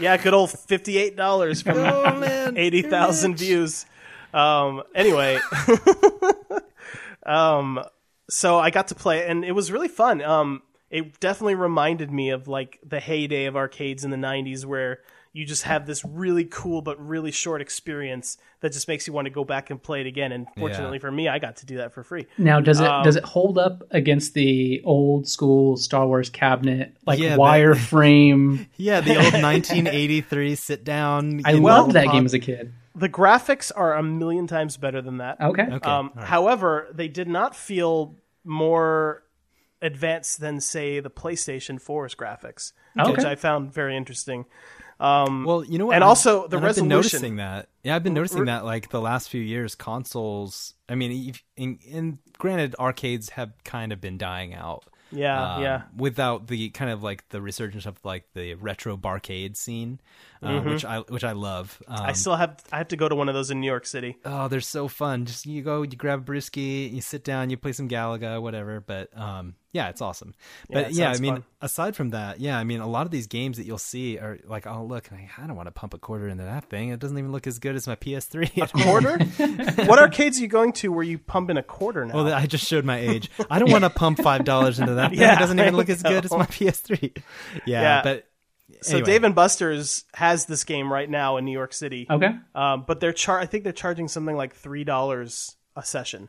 [0.00, 3.86] Yeah, good old fifty eight dollars from oh man, eighty thousand views.
[4.32, 5.38] Um, anyway,
[7.26, 7.82] um,
[8.30, 10.22] so I got to play, and it was really fun.
[10.22, 15.00] Um, it definitely reminded me of like the heyday of arcades in the '90s, where
[15.34, 19.24] you just have this really cool but really short experience that just makes you want
[19.24, 20.30] to go back and play it again.
[20.30, 22.26] And fortunately for me, I got to do that for free.
[22.36, 26.94] Now, does it Um, does it hold up against the old school Star Wars cabinet,
[27.06, 28.66] like Yeah, that- wireframe?
[28.76, 31.40] Yeah, the old 1983 sit down.
[31.44, 32.72] I know, loved that pop- game as a kid.
[32.94, 35.40] The graphics are a million times better than that.
[35.40, 35.62] Okay.
[35.62, 36.26] Okay, Um, all right.
[36.26, 39.22] However, they did not feel more
[39.80, 44.44] advanced than, say, the PlayStation 4's graphics, which I found very interesting.
[45.02, 45.96] Um, Well, you know what?
[45.96, 47.68] And I've- also the and I've been noticing that.
[47.82, 50.74] Yeah, I've been noticing that like the last few years, consoles.
[50.88, 54.84] I mean, in granted, arcades have kind of been dying out.
[55.10, 55.82] yeah, um, yeah.
[55.96, 60.00] Without the kind of like the resurgence of like the retro barcade scene,
[60.42, 60.68] uh, Mm-hmm.
[60.70, 61.82] which I which I love.
[61.88, 63.84] Um, I still have I have to go to one of those in New York
[63.86, 64.16] City.
[64.24, 65.26] Oh, they're so fun.
[65.26, 68.80] Just you go, you grab a brewski, you sit down, you play some Galaga, whatever.
[68.80, 70.34] But um, yeah, it's awesome.
[70.70, 71.44] But it yeah, I mean, fun.
[71.62, 74.38] aside from that, yeah, I mean, a lot of these games that you'll see are
[74.44, 76.90] like, oh look, I, I don't want to pump a quarter into that thing.
[76.90, 78.70] It doesn't even look as good as my PS3.
[78.84, 79.84] Quarter?
[79.88, 82.14] what arcades are you going to where you pump in a quarter now?
[82.14, 83.30] well, I just showed my age.
[83.50, 85.20] I don't want to pump five dollars into that thing.
[85.20, 87.16] Yeah, it doesn't even look as good as my PS3.
[87.66, 88.02] Yeah, Yeah.
[88.02, 88.28] but
[88.82, 89.06] so anyway.
[89.06, 92.06] Dave and Buster's has this game right now in New York City.
[92.10, 92.30] Okay.
[92.54, 96.28] Um, but they're char- I think they're charging something like three dollars a session.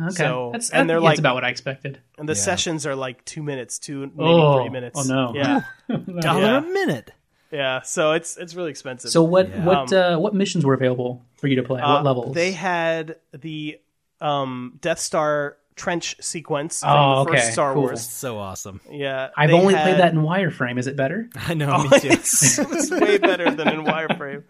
[0.00, 0.10] Okay.
[0.14, 2.00] So- that's, and they're that's like- about what I expected.
[2.18, 2.40] And the Yeah.
[2.40, 4.60] sessions are like two minutes, two maybe Oh.
[4.60, 4.98] three minutes.
[5.10, 5.32] Oh, no.
[5.34, 5.62] Yeah,
[6.20, 6.58] dollar Yeah.
[6.58, 7.10] a minute.
[7.50, 7.82] yeah.
[7.82, 9.10] So it's it's really expensive.
[9.10, 9.64] So what Yeah.
[9.64, 11.80] what uh, what missions were available for you to play?
[11.80, 12.34] Uh, what levels?
[12.34, 13.78] They had the
[14.20, 17.82] um, Death Star trench sequence from Oh, the first okay, Star cool.
[17.82, 18.08] Wars.
[18.08, 18.80] So awesome.
[18.90, 20.78] Yeah, I've only had- played that in wireframe.
[20.78, 21.28] Is it better?
[21.36, 21.68] I know.
[21.72, 22.08] Oh, me too.
[22.08, 24.44] it's, it's way better than in wireframe.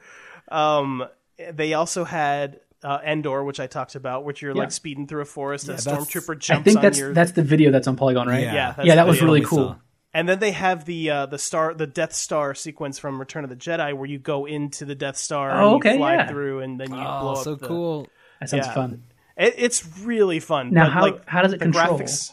[0.50, 1.04] Um,
[1.52, 4.58] they also had uh, Endor, which I talked about, which you're Yeah.
[4.62, 5.66] like speeding through a forest.
[5.66, 7.12] Yeah, a that's- stormtrooper I jumps think on that's your.
[7.14, 8.42] that's the video that's on Polygon, right?
[8.42, 8.54] Yeah.
[8.54, 9.68] Yeah, that's yeah, that was really cool.
[9.70, 9.76] saw.
[10.12, 13.50] and then they have the uh, the star, the Death Star sequence from Return of
[13.50, 16.28] the Jedi, where you go into the Death Star Oh, and okay, you fly yeah.
[16.28, 17.38] through, and then you blow Oh, up.
[17.44, 18.06] so the- cool.
[18.40, 18.74] That sounds Yeah.
[18.74, 19.02] fun.
[19.36, 20.72] It, it's really fun.
[20.72, 21.98] Now, but, how- like, how does it the control?
[21.98, 22.32] Graphics,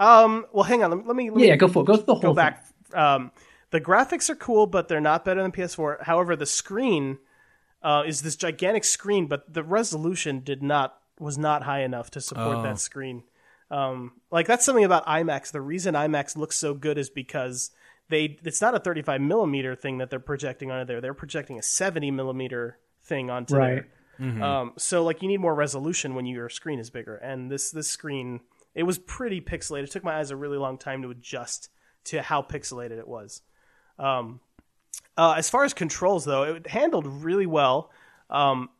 [0.00, 0.44] um.
[0.52, 0.90] Well, hang on.
[0.90, 1.04] Let me.
[1.06, 1.86] Let me let Yeah, me yeah, go for it.
[1.86, 2.34] Go through the whole go thing.
[2.36, 2.64] back.
[2.92, 3.30] Um,
[3.70, 6.02] the graphics are cool, but they're not better than PS4.
[6.04, 7.18] However, the screen
[7.84, 12.20] uh, is this gigantic screen, but the resolution did not was not high enough to
[12.20, 12.62] support Oh.
[12.62, 13.22] that screen.
[13.70, 15.52] Um, like that's something about IMAX.
[15.52, 17.70] The reason IMAX looks so good is because
[18.08, 21.00] they it's not a 35 millimeter thing that they're projecting onto there.
[21.00, 23.84] They're projecting a 70 millimeter thing onto Right.
[24.18, 24.42] there.
[24.42, 27.88] Um, so like you need more resolution when your screen is bigger, and this this
[27.88, 28.40] screen
[28.74, 29.84] it was pretty pixelated.
[29.84, 31.68] It took my eyes a really long time to adjust
[32.04, 33.42] to how pixelated it was.
[33.98, 34.40] Um,
[35.16, 37.90] uh, as far as controls, though, it handled really well.
[38.30, 38.70] Um,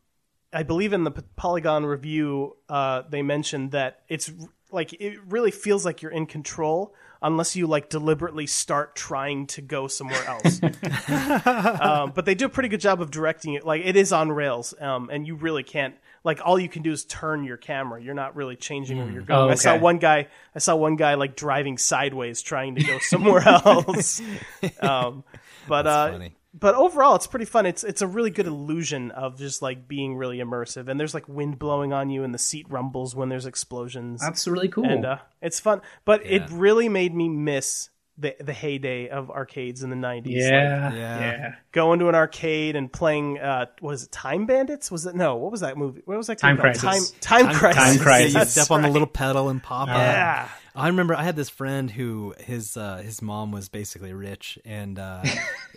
[0.52, 5.18] I believe in the P- Polygon review, uh, they mentioned that it's r- like it
[5.28, 10.24] really feels like you're in control unless you like deliberately start trying to go somewhere
[10.26, 10.60] else.
[11.80, 13.64] um, but they do a pretty good job of directing it.
[13.64, 15.94] Like it is on rails, um, and you really can't
[16.24, 18.02] like all you can do is turn your camera.
[18.02, 19.48] You're not really changing where you're going.
[19.48, 20.28] Oh, I saw one guy.
[20.54, 24.22] I saw one guy like driving sideways trying to go somewhere else.
[24.80, 25.24] um,
[25.68, 26.34] but uh, funny.
[26.52, 27.66] but overall, it's pretty fun.
[27.66, 30.88] It's it's a really good illusion of just like being really immersive.
[30.88, 34.46] And there's like wind blowing on you, and the seat rumbles when there's explosions That's
[34.46, 34.84] really cool.
[34.86, 35.80] and uh, it's fun.
[36.04, 40.26] But it really made me miss the the heyday of arcades in the 90s.
[40.26, 41.18] Like, Yeah, Yeah.
[41.20, 41.54] yeah.
[41.72, 44.88] going to an arcade and playing uh was it Time Bandits?
[44.88, 46.02] Was it no, what was that movie?
[46.04, 46.60] What was that Time game?
[46.62, 47.10] Crisis.
[47.20, 47.82] Time Time, Crisis.
[47.82, 48.20] Time Crisis.
[48.20, 49.96] Yeah, you That's step on the little pedal and pop up.
[49.96, 50.48] Yeah.
[50.74, 54.98] I remember I had this friend who his uh, his mom was basically rich and
[54.98, 55.22] uh,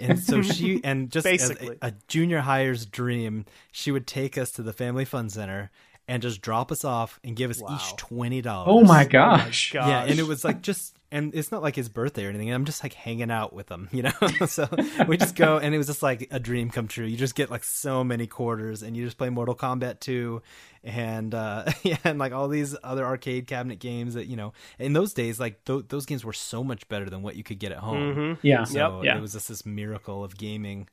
[0.01, 1.77] and so she and just Basically.
[1.81, 5.69] a, a junior hire's dream, she would take us to the family fun center
[6.07, 8.69] and just drop us off and give us each twenty dollars.
[8.71, 9.71] Oh my gosh.
[9.71, 9.87] Gosh.
[9.87, 12.51] Yeah, and it was like just, and it's not like his birthday or anything.
[12.51, 14.11] I'm just like hanging out with him, you know.
[14.47, 14.67] so
[15.07, 17.05] we just go, and it was just like a dream come true.
[17.05, 20.41] You just get like so many quarters, and you just play Mortal Kombat 2,
[20.83, 24.53] and uh, yeah, and like all these other arcade cabinet games that you know.
[24.79, 27.59] In those days, like th- those games were so much better than what you could
[27.59, 28.37] get at home.
[28.41, 28.63] Yeah.
[28.65, 29.17] So Yeah.
[29.17, 30.87] it was just this miracle of gaming.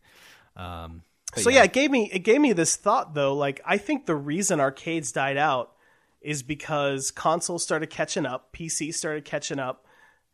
[0.57, 1.03] Um,
[1.35, 1.65] but So yeah.
[1.65, 3.35] it gave me it gave me this thought though.
[3.35, 5.73] Like I think the reason arcades died out
[6.21, 9.87] is because consoles started catching up, PC started catching up,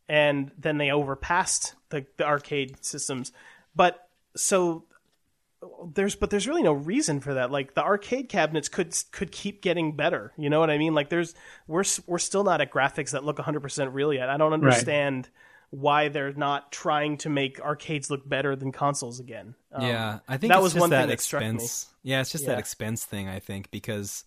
[0.09, 3.31] and then they overpassed the, the arcade systems.
[3.75, 4.85] But so
[5.93, 7.51] there's but there's really no reason for that.
[7.51, 10.33] Like the arcade cabinets could could keep getting better.
[10.37, 10.93] You know what I mean?
[10.93, 11.35] Like there's
[11.67, 14.29] we're we're still not at graphics that look 100% real yet.
[14.29, 15.29] I don't understand
[15.69, 19.55] why they're not trying to make arcades look better than consoles again.
[19.71, 21.49] Um, yeah, I think that it's was just one that thing that struck me.
[21.49, 21.87] expense.
[22.03, 22.49] Yeah, it's just Yeah.
[22.51, 23.29] that expense thing.
[23.29, 24.25] I think because,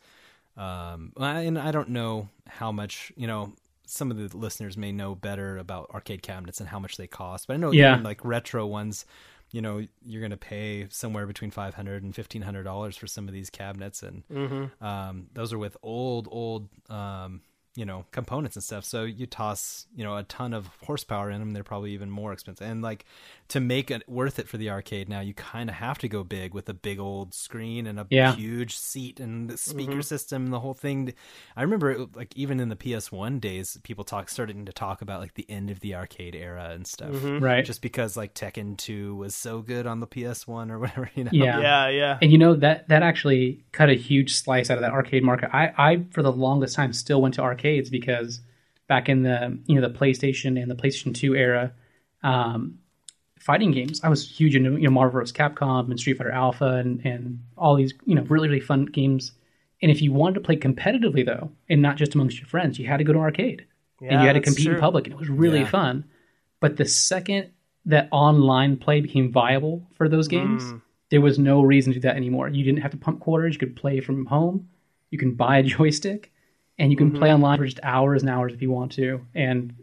[0.56, 3.52] um, I- and I don't know how much you know.
[3.86, 7.46] Some of the listeners may know better about arcade cabinets and how much they cost,
[7.46, 7.92] but I know Yeah.
[7.92, 9.04] even like retro ones,
[9.50, 13.06] you know, you're going to pay somewhere between five hundred and fifteen hundred dollars for
[13.06, 14.84] some of these cabinets, and Mm-hmm.
[14.84, 17.42] um, those are with old, old, um,
[17.76, 18.84] you know, components and stuff.
[18.84, 22.32] So you toss, you know, a ton of horsepower in them, they're probably even more
[22.32, 22.66] expensive.
[22.66, 23.04] And like
[23.48, 26.22] to make it worth it for the arcade now, you kind of have to go
[26.22, 28.34] big with a big old screen and a Yeah.
[28.36, 30.00] huge seat and the speaker Mm-hmm.
[30.02, 31.14] system and the whole thing.
[31.56, 35.20] I remember, it, like even in the PS1 days, people talk starting to talk about
[35.20, 37.42] like the end of the arcade era and stuff, Mm-hmm.
[37.44, 37.64] Right.
[37.64, 41.30] Just because like Tekken 2 was so good on the PS1 or whatever, you know.
[41.32, 41.60] Yeah.
[41.60, 42.18] Yeah, yeah.
[42.22, 45.50] And you know that that actually cut a huge slice out of that arcade market.
[45.52, 48.40] I, I for the longest time still went to arcades because
[48.88, 51.72] back in the you know the PlayStation and the PlayStation Two era,
[52.22, 52.78] um,
[53.38, 55.32] fighting games, I was huge into you know Marvel vs.
[55.36, 59.32] Capcom and Street Fighter Alpha and and all these you know really really fun games.
[59.82, 62.86] And if you wanted to play competitively though, and not just amongst your friends, you
[62.86, 63.66] had to go to arcade
[64.00, 64.74] and you had to compete true.
[64.74, 65.66] in public, and it was really Yeah.
[65.68, 66.04] fun.
[66.60, 67.50] But the second
[67.86, 70.80] that online play became viable for those games, Mm.
[71.10, 72.48] there was no reason to do that anymore.
[72.48, 73.54] You didn't have to pump quarters.
[73.54, 74.68] You could play from home.
[75.10, 76.32] You can buy a joystick,
[76.78, 77.18] and you can Mm-hmm.
[77.18, 79.74] play online for just hours and hours if you want to, and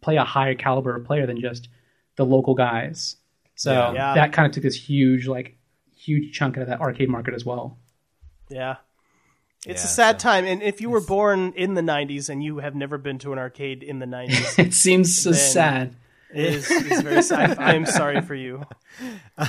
[0.00, 1.68] play a higher caliber of player than just
[2.16, 3.16] the local guys.
[3.54, 3.92] So Yeah.
[3.92, 4.14] Yeah.
[4.14, 5.56] that kind of took this huge, like,
[5.96, 7.78] huge chunk out of that arcade market as well.
[8.48, 8.76] Yeah.
[9.64, 10.44] It's Yeah, a sad so- time.
[10.44, 13.38] And if you were born in the 90s and you have never been to an
[13.38, 15.94] arcade in the 90s, It seems so sad.
[16.34, 17.58] it is it's very sad.
[17.60, 18.64] I am sorry for you.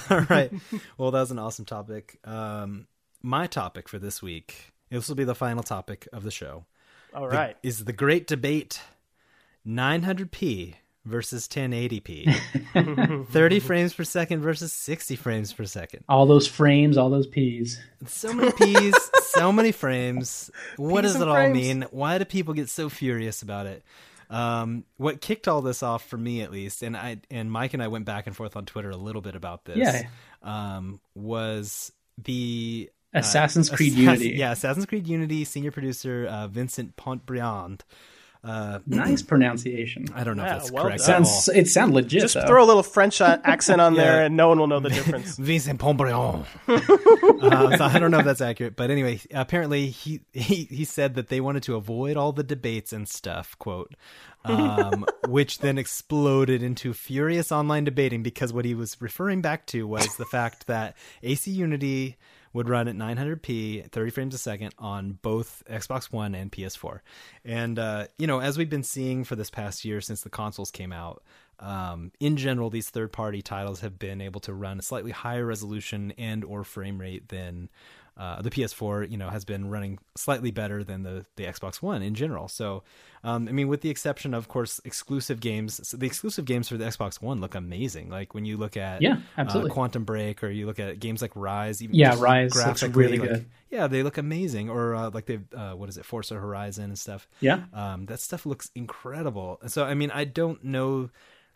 [0.09, 0.51] All right.
[0.99, 2.19] Well, that was an awesome topic.
[2.25, 2.85] Um,
[3.23, 6.65] my topic for this week, this will be the final topic of the show,
[7.13, 7.57] All right.
[7.63, 8.79] is the great debate
[9.67, 10.75] 900p
[11.05, 13.27] versus 1080p.
[13.29, 16.03] 30 frames per second versus 60 frames per second.
[16.07, 17.79] All those frames, all those P's.
[18.05, 18.95] So many P's,
[19.33, 20.49] so many frames.
[20.77, 21.55] What P's does and it all frames.
[21.55, 21.85] mean?
[21.91, 23.83] Why do people get so furious about it?
[24.29, 27.83] Um, what kicked all this off for me, at least, and I and Mike and
[27.83, 29.77] I went back and forth on Twitter a little bit about this.
[29.77, 30.07] Yeah.
[30.41, 34.30] Um, was the Assassin's Creed Assass- Unity.
[34.38, 37.82] Yeah, Assassin's Creed Unity senior producer uh, Vincent Pontbriand.
[38.86, 40.07] Nice pronunciation.
[40.14, 41.05] I don't know Yeah, if that's well correct.
[41.05, 41.09] done.
[41.14, 41.26] at all.
[41.26, 42.45] Sounds it sounds legit Just though.
[42.45, 44.26] throw a little French uh, accent on there Yeah.
[44.26, 45.38] and no one will know the difference.
[45.38, 46.45] Vincent Pontbriand.
[46.68, 51.16] uh, so I don't know if that's accurate, but anyway, apparently he, he he said
[51.16, 53.93] that they wanted to avoid all the debates and stuff, quote,
[54.43, 59.88] um, which then exploded into furious online debating because what he was referring back to
[59.88, 62.18] was the fact that AC Unity
[62.54, 66.99] would run at 900p, 30 frames a second on both Xbox One and PS4.
[67.43, 70.72] And uh, you know, as we've been seeing for this past year since the consoles
[70.72, 71.24] came out,
[71.60, 76.14] um, in general, these third-party titles have been able to run a slightly higher resolution
[76.18, 77.70] and or frame rate than
[78.18, 79.09] uh, the PS4.
[79.09, 82.47] You know, has been running slightly better than the the Xbox One in general.
[82.47, 82.84] So,
[83.24, 85.88] um, I mean, with the exception of, of course, exclusive games.
[85.88, 88.09] So the exclusive games for the Xbox One look amazing.
[88.09, 89.72] Like when you look at Yeah, absolutely.
[89.72, 91.82] uh, Quantum Break, or you look at games like Rise.
[91.82, 93.45] Even Yeah, Rise looks really like- good.
[93.72, 94.70] Yeah, they look amazing.
[94.70, 97.28] Or uh, like they've uh, what is it, Forza Horizon and stuff.
[97.39, 97.64] Yeah.
[97.74, 99.59] Um, that stuff looks incredible.
[99.68, 101.09] So I mean, I don't know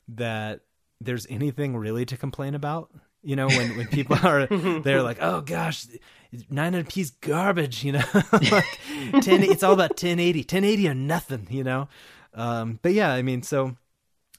[0.07, 0.61] that
[0.99, 2.89] there's anything really to complain about.
[3.27, 5.85] You know, when, when people are they're like, oh gosh,
[6.33, 7.83] 900p is garbage.
[7.83, 8.79] You know, like
[9.21, 11.47] 10, it's all about 1080, 1080 or nothing.
[11.49, 11.89] You know,
[12.33, 13.75] um, but yeah, I mean, so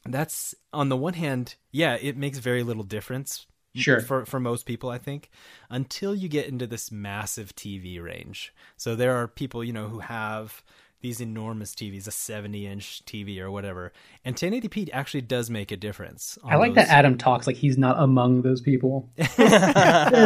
[0.07, 4.01] that's on the one hand, yeah, it makes very little difference Sure.
[4.01, 5.31] for for most people i think
[5.71, 10.01] until you get into this massive tv range so there are people you know who
[10.01, 10.65] have
[11.01, 13.93] these enormous tvs a 70 inch tv or whatever
[14.25, 17.79] and 1080p actually does make a difference I like those- that Adam talks like he's
[17.79, 19.09] not among those people.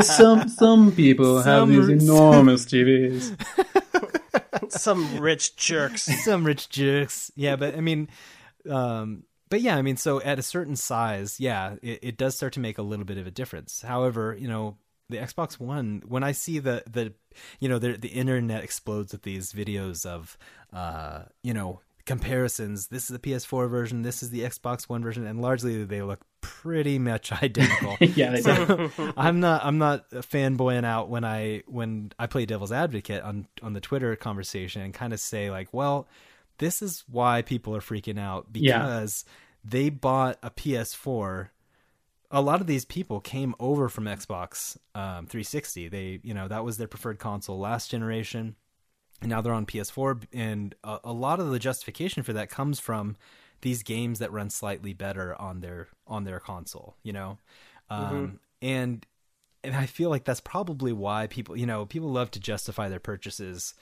[0.03, 3.37] Some some people have Some- these enormous TVs.
[4.71, 6.03] Some rich jerks.
[6.25, 8.09] some rich jerks yeah but i mean
[8.71, 12.53] um but yeah i mean so at a certain size yeah it, it does start
[12.55, 14.77] to make a little bit of a difference however you know
[15.13, 17.13] the xbox one when i see the the
[17.61, 20.37] you know the, the internet explodes with these videos of
[20.73, 25.25] uh you know comparisons this is the ps4 version this is the xbox one version
[25.27, 28.91] and largely they look pretty much identical yeah, they do.
[29.17, 33.73] I'm not I'm not fanboying out when I when I play devil's advocate on on
[33.73, 36.09] the Twitter conversation and kind of say like, well,
[36.59, 38.79] this is why people are freaking out Yeah.
[38.81, 39.25] because
[39.65, 41.51] they bought a PS4.
[42.35, 45.89] A lot of these people came over from Xbox um, 360.
[45.89, 48.57] They, you know, that was their preferred console last generation.
[49.21, 52.81] And now they're on PS4, and a, a lot of the justification for that comes
[52.81, 53.17] from
[53.61, 56.97] these games that run slightly better on their on their console.
[57.05, 57.39] You know,
[57.89, 59.07] um, and
[59.63, 62.99] and I feel like that's probably why people, you know, people love to justify their
[62.99, 63.75] purchases,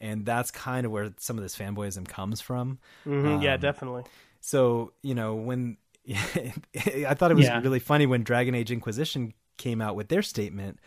[0.00, 2.80] and that's kind of where some of this fanboyism comes from.
[3.06, 4.02] Mhm, yeah, Um, definitely.
[4.40, 5.76] So you know when
[7.06, 7.60] I thought it was Yeah.
[7.60, 10.78] really funny when Dragon Age Inquisition came out with their statement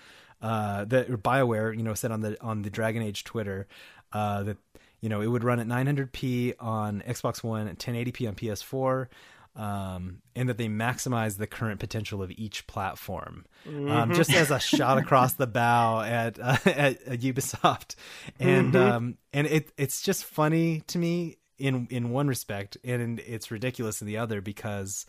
[0.41, 3.67] uh, that Bioware you know said on the on the Dragon Age Twitter
[4.13, 4.57] uh, that
[4.99, 9.07] you know it would run at 900p on Xbox One and 1080p on PS4.
[9.53, 14.59] Um, and that they maximize the current potential of each platform, um, just as a
[14.61, 17.95] shot across the bow at uh, at, at Ubisoft,
[18.39, 23.51] and um, and it it's just funny to me in in one respect, and it's
[23.51, 25.05] ridiculous in the other because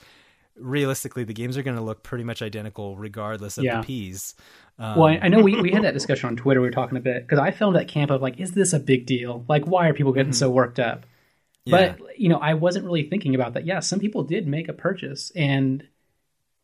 [0.56, 3.80] realistically, the games are going to look pretty much identical regardless of Yeah.
[3.80, 4.34] the P's.
[4.78, 6.60] Um, Well, I, I know we, we had that discussion on Twitter.
[6.60, 8.78] We were talking a bit because I fell that camp of like, is this a
[8.78, 9.44] big deal?
[9.48, 11.06] Like, why are people getting so worked up?
[11.64, 11.94] yeah.
[11.96, 13.64] But you know, I wasn't really thinking about that.
[13.64, 15.86] Yeah, some people did make a purchase, and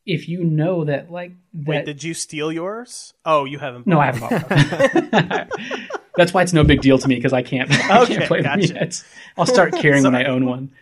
[0.05, 3.13] if you know that, like, that, Wait, did you steal yours?
[3.27, 3.87] Oh, you haven't.
[3.87, 5.49] no, I haven't bought it.
[6.19, 8.61] That's why it's no big deal to me because I can't, I can't play them
[8.61, 8.75] gotcha.
[8.75, 9.05] yet.
[9.37, 10.73] I'll start caring when I own one.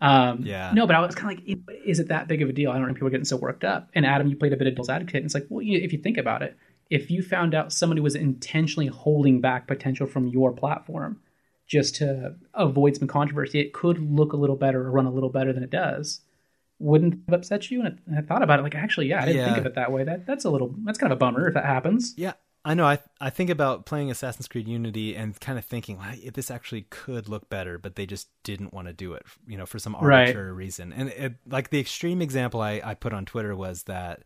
[0.00, 0.72] Um, Yeah.
[0.74, 2.70] No, but I was kind of like, is it that big of a deal?
[2.70, 2.94] I don't know.
[2.94, 3.90] People are getting so worked up.
[3.94, 5.92] And Adam, you played a bit of devil's advocate, and it's like, well, you, if
[5.92, 6.56] you think about it,
[6.88, 11.20] if you found out somebody was intentionally holding back potential from your platform
[11.66, 15.30] just to avoid some controversy, it could look a little better or run a little
[15.30, 16.20] better than it does.
[16.80, 17.84] Wouldn't that upset you?
[17.84, 19.92] And I, I thought about it, like, actually, yeah, I didn't think of it that
[19.92, 20.02] way.
[20.02, 22.14] That that's a little, that's kind of a bummer if that happens.
[22.16, 22.32] Yeah,
[22.64, 22.84] I know.
[22.84, 26.82] I I think about playing Assassin's Creed Unity and kind of thinking, like, this actually
[26.90, 29.96] could look better, but they just didn't want to do it, you know, for some
[30.00, 30.28] Right.
[30.28, 30.92] arbitrary reason.
[30.92, 34.24] And it, like the extreme example I, I put on Twitter was that,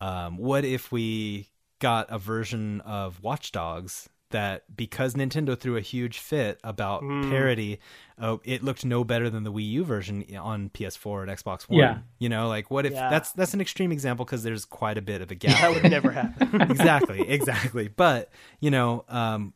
[0.00, 1.48] um, what if we
[1.80, 7.78] got a version of Watch Dogs that because Nintendo threw a huge fit about parity,
[8.20, 11.78] uh, it looked no better than the Wii U version on PS4 and Xbox One.
[11.78, 11.98] Yeah.
[12.18, 13.08] You know, like what if Yeah.
[13.08, 15.60] that's that's an extreme example because there's quite a bit of a gap.
[15.60, 16.60] That would never happen.
[16.70, 17.88] exactly, exactly.
[17.88, 18.30] But
[18.60, 19.54] you know, um,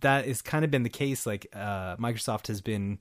[0.00, 1.26] that has kind of been the case.
[1.26, 3.00] Like uh, Microsoft has been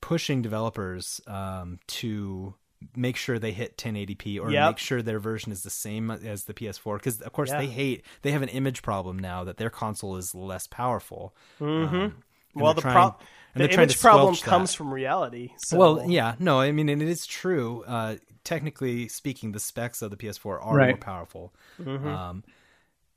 [0.00, 2.54] pushing developers um, to
[2.94, 4.68] make sure they hit 1080p or Yep.
[4.70, 7.58] make sure their version is the same as the PS4 because of course Yeah.
[7.58, 11.34] they hate they have an image problem now that their console is less powerful.
[11.58, 12.12] hmm And
[12.54, 13.16] well, the trying- pro-
[13.54, 14.50] and the image problem squelch that.
[14.50, 15.52] comes from reality.
[15.58, 15.78] So.
[15.78, 17.82] Well, yeah, no, I mean, and it is true.
[17.86, 20.88] Uh, technically speaking, the specs of the PS4 are Right.
[20.90, 21.54] more powerful.
[21.84, 22.44] Um,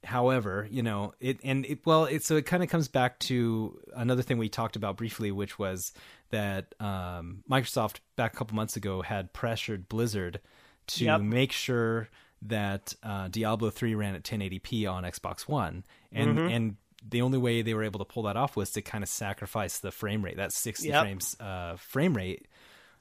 [0.04, 3.80] however, you know, it and it well, it so it kind of comes back to
[3.96, 5.92] another thing we talked about briefly, which was
[6.32, 10.40] that um, Microsoft back a couple months ago had pressured Blizzard
[10.88, 11.22] to Yep.
[11.22, 12.10] make sure
[12.44, 16.76] that uh, Diablo 3 ran at 1080p on Xbox One, and and
[17.08, 19.80] the only way they were able to pull that off was to kind of sacrifice
[19.80, 21.02] the frame rate, that 60 Yep.
[21.04, 22.48] frames uh, frame rate,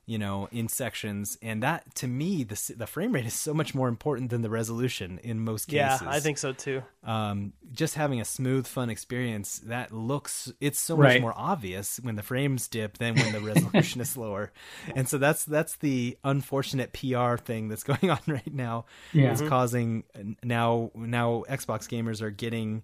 [0.08, 3.74] you know, in sections, and that to me the the frame rate is so much
[3.74, 6.00] more important than the resolution in most cases.
[6.02, 6.82] yeah, I think so too.
[7.04, 11.14] um, just having a smooth, fun experience that looks it's so Right.
[11.16, 14.50] much more obvious when the frames dip than when the resolution is slower,
[14.96, 18.86] and so that's that's the unfortunate PR thing that's going on right now.
[19.12, 19.32] Yeah.
[19.32, 20.04] It's causing
[20.42, 22.82] now now Xbox gamers are getting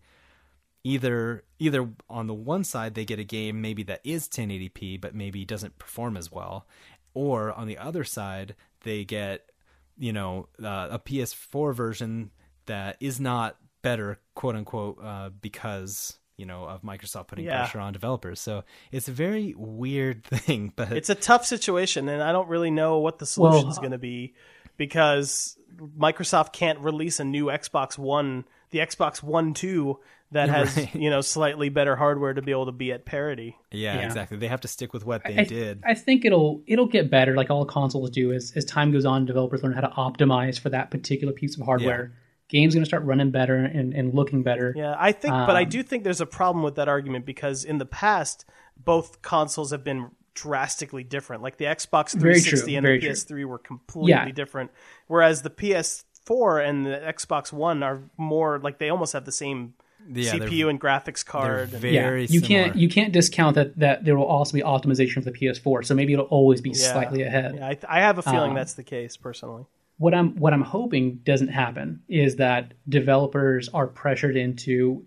[0.87, 5.15] either either on the one side they get a game maybe that is 1080p but
[5.15, 6.67] maybe doesn't perform as well
[7.15, 9.49] or on the other side they get
[9.97, 12.31] you know uh, a PS4 version
[12.67, 17.59] that is not better quote unquote uh, because you know of Microsoft putting Yeah.
[17.63, 18.41] pressure on developers.
[18.41, 22.71] So it's a very weird thing, but It's a tough situation, and I don't really
[22.73, 24.35] know what the solution is Well, going to be
[24.77, 25.57] because
[25.99, 30.01] Microsoft can't release a new Xbox One, the Xbox One Two,
[30.35, 30.95] that has Right.
[30.95, 33.57] you know slightly better hardware to be able to be at parity.
[33.73, 34.07] yeah, Yeah.
[34.07, 34.37] exactly.
[34.37, 35.83] They have to stick with what they I, did.
[35.85, 38.33] I think it'll it'll get better, like all consoles do.
[38.33, 41.65] As as time goes on, developers learn how to optimize for that particular piece of
[41.65, 42.13] hardware.
[42.51, 44.75] Games going to start running better and, and looking better.
[44.77, 47.65] Yeah, I think, but I Um, do think there's a problem with that argument because
[47.65, 48.45] in the past,
[48.77, 51.43] both consoles have been drastically different.
[51.43, 53.01] Like the Xbox 360 true, and the.
[53.09, 54.31] PS3 were completely Yeah.
[54.31, 54.73] different,
[55.07, 59.75] whereas the PS4 and the Xbox One are more like they almost have the same
[60.13, 61.73] Yeah, CPU and graphics card.
[61.73, 62.49] and- very yeah, you similar.
[62.65, 65.85] can't you can't discount that that there will also be optimization for the PS4.
[65.85, 66.93] So maybe it'll always be Yeah.
[66.93, 67.55] slightly ahead.
[67.57, 69.65] Yeah, I, I have a feeling Um, that's the case personally.
[69.97, 75.05] what I'm what I'm hoping doesn't happen is that developers are pressured into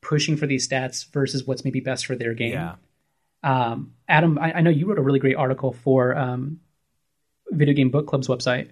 [0.00, 2.52] pushing for these stats versus what's maybe best for their game.
[2.54, 2.74] Yeah.
[3.42, 6.60] Um, Adam, I, I know you wrote a really great article for um,
[7.50, 8.70] Video Game Book Club's website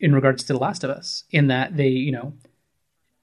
[0.00, 2.32] in regards to The Last of Us, in that they, you know,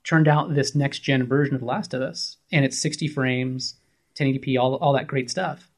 [0.06, 3.76] turned out this next gen version of The Last of Us, and it's 60 frames,
[4.16, 5.70] 1080p, all all that great stuff.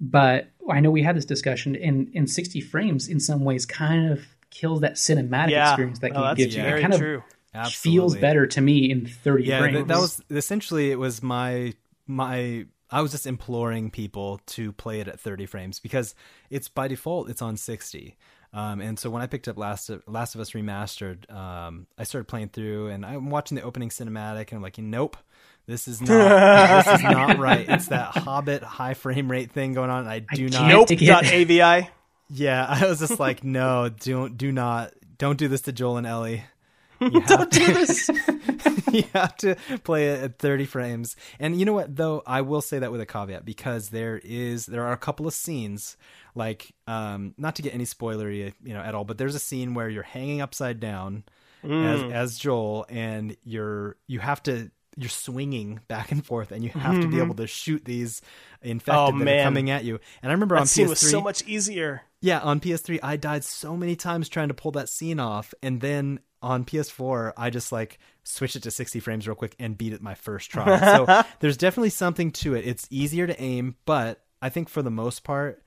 [0.00, 4.10] But I know we had this discussion, and in 60 frames, in some ways, kind
[4.12, 6.62] of kills that cinematic Yeah, experience that Oh, game that's gives you.
[6.62, 7.22] very It kind of true.
[7.70, 9.74] feels better to me in 30 Yeah, frames.
[9.74, 11.74] th- that was essentially it was my
[12.06, 16.14] my I was just imploring people to play it at 30 frames because
[16.48, 18.16] it's by default it's on 60.
[18.52, 22.04] Um, and so when I picked up Last of, Last of Us Remastered, um, I
[22.04, 25.16] started playing through and I'm watching the opening cinematic and I'm like, nope,
[25.66, 27.68] this is not this is not right.
[27.68, 30.06] It's that Hobbit high frame rate thing going on.
[30.08, 30.52] I do not.
[30.60, 30.88] can't Nope.
[30.88, 31.00] take.
[31.06, 31.90] Dot AVI.
[32.30, 36.06] Yeah, I was just like, no, don't do not don't do this to Joel and
[36.06, 36.44] Ellie.
[37.00, 38.08] You have to, Do this.
[38.92, 41.16] you have to play it at 30 frames.
[41.38, 44.66] And you know what though, I will say that with a caveat because there is
[44.66, 45.96] there are a couple of scenes
[46.34, 49.74] like um not to get any spoilery, you know, at all, but there's a scene
[49.74, 51.24] where you're hanging upside down
[51.64, 56.70] as as Joel and you're you have to you're swinging back and forth and you
[56.70, 57.24] have to be mm-hmm.
[57.24, 58.20] able to shoot these
[58.64, 59.40] oh, infected Oh, that man.
[59.40, 60.00] are coming at you.
[60.22, 62.02] And I remember on That scene PS3 was so much easier.
[62.20, 65.80] yeah, on PS3, I died so many times trying to pull that scene off, and
[65.80, 69.92] then on PS4, I just like switched it to 60 frames real quick and beat
[69.92, 70.78] it my first try.
[71.06, 72.66] so there's definitely something to it.
[72.66, 75.62] It's easier to aim, but I think for the most part,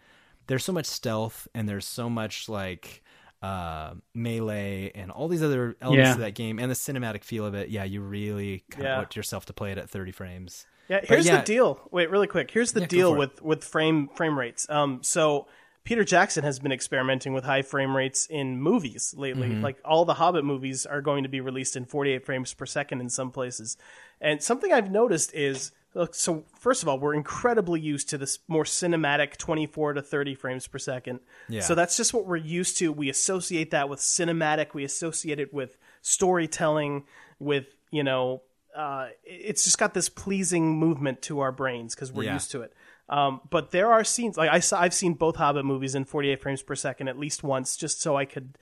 [0.48, 3.02] there's so much stealth and there's so much like
[3.42, 6.14] uh melee and all these other elements Yeah.
[6.14, 8.92] of that game and the cinematic feel of it yeah you really kind Yeah.
[8.94, 11.38] of want yourself to play it at 30 frames Yeah, here's yeah.
[11.38, 11.80] the deal.
[11.90, 12.52] Wait, really quick.
[12.52, 13.20] Here's the Yeah, deal for it.
[13.20, 14.70] with with frame frame rates.
[14.70, 15.48] Um, so
[15.86, 19.48] Peter Jackson has been experimenting with high frame rates in movies lately.
[19.50, 19.64] Mm-hmm.
[19.64, 23.00] Like all the Hobbit movies are going to be released in 48 frames per second
[23.02, 23.78] in some places.
[24.20, 25.78] And something I've noticed is look,
[26.12, 30.68] so first of all, we're incredibly used to this more cinematic 24 to 30 frames
[30.68, 31.20] per second.
[31.50, 31.62] Yeah.
[31.62, 32.92] So that's just what we're used to.
[32.92, 34.74] We associate that with cinematic.
[34.74, 37.04] We associate it with storytelling,
[37.40, 38.42] with you know,
[38.76, 42.34] uh, it's just got this pleasing movement to our brains because we're Yeah.
[42.36, 42.74] used to it.
[43.10, 46.42] Um, but there are scenes like I saw, I've seen both Hobbit movies in 48
[46.42, 48.58] frames per second at least once, just so I could,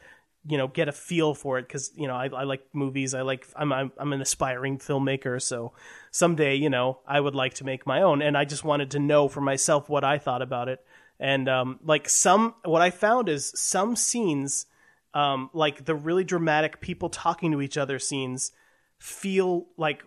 [0.49, 1.67] you know, get a feel for it.
[1.67, 3.13] Because you know, I, I like movies.
[3.13, 5.73] I like I'm, I'm I'm an aspiring filmmaker, so
[6.11, 8.21] someday, you know, I would like to make my own.
[8.21, 10.83] And I just wanted to know for myself what I thought about it.
[11.19, 14.65] And um, like some, what I found is some scenes,
[15.13, 18.51] um, like the really dramatic people talking to each other scenes,
[18.97, 20.03] feel like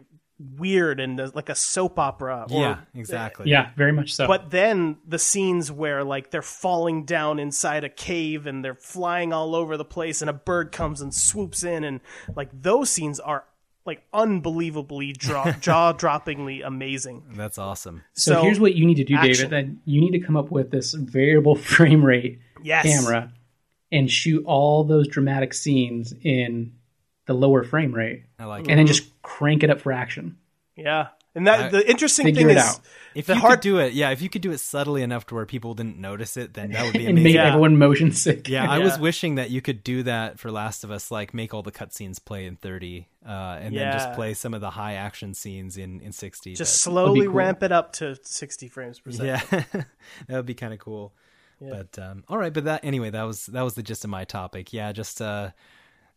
[0.59, 2.47] weird and uh, like a soap opera.
[2.51, 4.27] or- yeah exactly yeah, very much so.
[4.27, 9.33] but then the scenes where like they're falling down inside a cave and they're flying
[9.33, 12.01] all over the place and a bird comes and swoops in and
[12.37, 13.45] like those scenes are
[13.85, 17.23] like unbelievably draw- jaw-droppingly amazing.
[17.35, 19.51] that's awesome So, here's what you need to do, action.
[19.51, 19.51] David.
[19.51, 22.85] That you need to come up with this variable frame rate Yes.
[22.85, 23.33] camera
[23.91, 26.73] and shoot all those dramatic scenes in
[27.27, 30.37] the lower frame rate, i like and it then just crank it up for action.
[30.77, 31.09] Yeah.
[31.35, 32.81] And that the interesting thing is out.
[33.15, 35.27] If the you hard could do it, yeah, if you could do it subtly enough
[35.27, 37.35] to where people didn't notice it, then that would be and make.
[37.35, 37.49] Yeah.
[37.49, 38.49] everyone motion sick.
[38.51, 41.55] Yeah, I was wishing that you could do that for Last of Us, like make
[41.55, 44.95] all the cutscenes play in 30, uh, and then just play some of the high
[44.95, 46.55] action scenes in, in 60.
[46.55, 47.35] just slowly cool.
[47.35, 49.27] ramp it up to 60 frames per second.
[49.27, 49.63] yeah,
[50.27, 51.15] that would be kind of cool.
[51.61, 54.25] But um, all right, but that anyway, that was that was the gist of my
[54.25, 54.73] topic.
[54.73, 55.51] Yeah, just uh,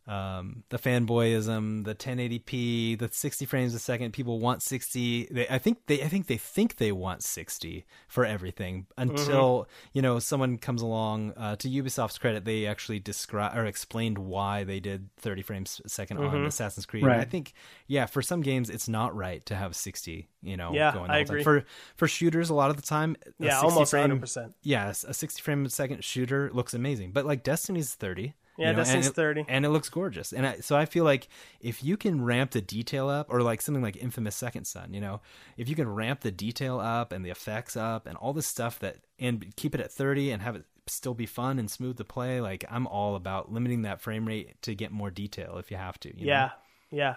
[0.06, 4.12] um, the fanboyism, the 1080p, the 60 frames a second.
[4.12, 5.28] People want 60.
[5.30, 9.70] They, I think they, I think they think they want 60 for everything until Mm-hmm.
[9.94, 11.32] you know someone comes along.
[11.36, 15.88] Uh, to Ubisoft's credit, they actually describe or explained why they did 30 frames a
[15.88, 16.34] 2nd Mm-hmm.
[16.36, 17.02] on Assassin's Creed.
[17.04, 17.52] And I think,
[17.86, 20.28] yeah, for some games, it's not right to have 60.
[20.42, 21.34] You know, Yeah, going I the time.
[21.36, 21.42] agree.
[21.42, 21.64] For
[21.96, 24.52] for shooters, a lot of the time, Yeah, 60 almost 100%.
[24.62, 28.34] Yeah, a 60 frame a second shooter looks amazing, but like Destiny's 30.
[28.58, 29.44] Yeah, you know, Destiny's and it- 30.
[29.48, 30.32] and it looks gorgeous.
[30.32, 31.28] And I, so I feel like
[31.60, 35.00] if you can ramp the detail up, or like something like Infamous Second Son, you
[35.00, 35.20] know,
[35.56, 38.78] if you can ramp the detail up and the effects up and all this stuff
[38.78, 42.04] that, and keep it at 30 and have it still be fun and smooth to
[42.04, 45.76] play, like I'm all about limiting that frame rate to get more detail if you
[45.76, 46.08] have to.
[46.18, 46.32] you know?
[46.32, 46.50] Yeah,
[46.90, 47.14] yeah.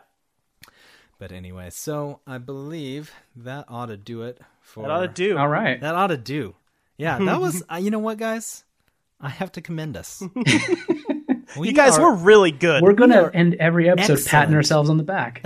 [1.20, 4.84] But anyway, so I believe that ought to do it for.
[4.84, 5.38] That ought to do.
[5.38, 5.80] All right.
[5.82, 6.56] That ought to do.
[6.98, 7.62] Yeah, that was.
[7.72, 8.64] uh, you know what, guys?
[9.22, 10.24] I have to commend us.
[11.58, 12.84] you guys are- were really good.
[12.84, 14.32] We're gonna are end every episode excellent.
[14.32, 15.46] patting ourselves on the back.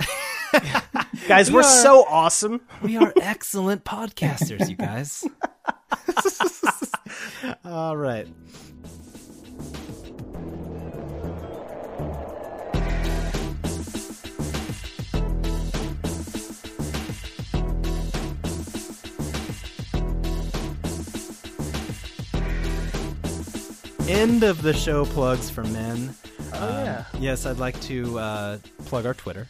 [1.28, 2.60] guys, we're are- so awesome.
[2.82, 5.24] We are excellent podcasters, you guys.
[7.64, 8.26] All right.
[24.08, 26.14] End of the show plugs for men.
[26.52, 27.04] Oh yeah.
[27.18, 29.48] Yes, I'd like to uh, plug our Twitter.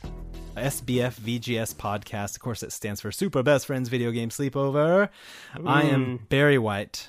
[0.57, 2.37] SBF VGS podcast.
[2.37, 5.09] Of course, it stands for Super Best Friends Video Game Sleepover.
[5.67, 7.09] I am Barry White.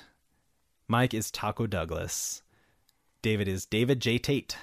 [0.88, 2.42] Mike is Taco Douglas.
[3.22, 4.18] David is David J.
[4.18, 4.56] Tate.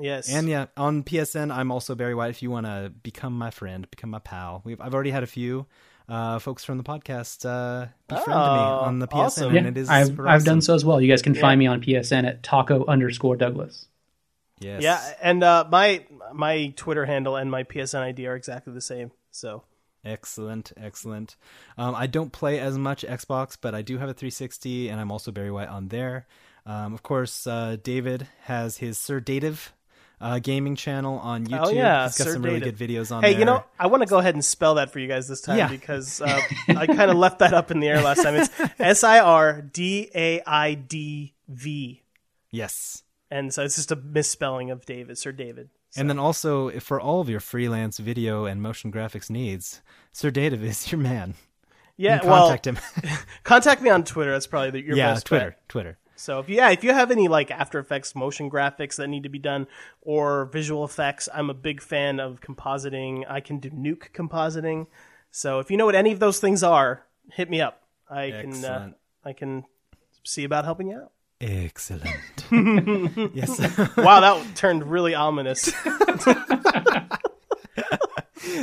[0.00, 0.28] Yes.
[0.28, 2.30] And yeah, on PSN, I'm also Barry White.
[2.30, 5.28] If you want to become my friend, become my pal, We've, I've already had a
[5.28, 5.66] few
[6.08, 9.56] uh, folks from the podcast uh, befriend me Oh, on the PSN, awesome.
[9.56, 11.00] and Yeah, it is I've I've done so as well.
[11.00, 13.86] You guys can find me on PSN at taco underscore Douglas.
[14.60, 14.82] Yes.
[14.82, 19.10] yeah, and uh, my my Twitter handle and my PSN ID are exactly the same.
[19.30, 19.64] So
[20.04, 21.36] Excellent, excellent.
[21.78, 25.10] Um, I don't play as much Xbox, but I do have a 360, and I'm
[25.10, 26.26] also Barry White on there.
[26.66, 29.72] Um, of course, uh, David has his Sir Dative
[30.24, 31.66] uh, gaming channel on YouTube.
[31.66, 33.28] Oh yeah, He's got Sir some really good videos on there.
[33.30, 33.40] Hey, there.
[33.40, 35.58] you know, I want to go ahead and spell that for you guys this time
[35.58, 35.68] Yeah.
[35.68, 38.34] because uh, I kind of left that up in the air last time.
[38.34, 42.02] It's S I R D A I D V,
[42.50, 43.02] yes.
[43.30, 45.68] and so it's just a misspelling of David, Sir David.
[45.96, 49.80] And then also, if for all of your freelance video and motion graphics needs,
[50.12, 51.34] Sir Dative is your man.
[51.96, 52.78] Yeah, You can well, contact him.
[53.44, 54.32] contact me on Twitter.
[54.32, 54.98] That's probably the, your best.
[54.98, 55.68] yeah, best Twitter, bet.
[55.68, 55.98] Twitter.
[56.16, 59.24] So if you, yeah, if you have any like After Effects motion graphics that need
[59.24, 59.66] to be done
[60.00, 63.24] or visual effects, I'm a big fan of compositing.
[63.28, 64.86] I can do nuke compositing.
[65.30, 67.82] So if you know what any of those things are, hit me up.
[68.08, 68.92] I can uh,
[69.24, 69.64] I can
[70.22, 71.12] see about helping you out.
[71.40, 72.06] Excellent.
[73.34, 73.58] yes.
[73.96, 75.72] Wow, that turned really ominous.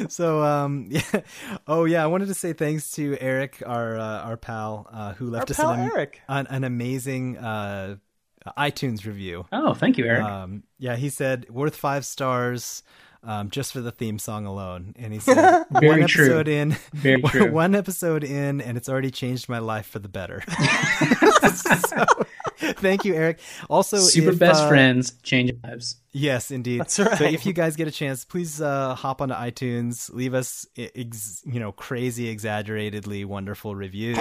[0.09, 1.01] so um yeah
[1.67, 5.27] oh yeah i wanted to say thanks to eric our uh, our pal uh who
[5.29, 6.21] left Our us pal an, Eric.
[6.27, 7.95] an, an amazing uh
[8.57, 10.23] itunes review Oh, thank you, Eric.
[10.23, 12.83] um yeah he said worth five stars
[13.23, 16.25] um, just for the theme song alone, and he said Very one true.
[16.25, 17.51] episode in, Very true.
[17.51, 20.43] one episode in, and it's already changed my life for the better.
[21.55, 22.05] so,
[22.77, 23.39] thank you, Eric.
[23.69, 25.97] Also, Super if, best uh, friends change lives.
[26.13, 26.81] Yes, indeed.
[26.81, 27.17] That's right.
[27.17, 31.41] So if you guys get a chance, please uh, hop onto iTunes, leave us, ex-
[31.45, 34.17] you know, crazy, exaggeratedly wonderful reviews,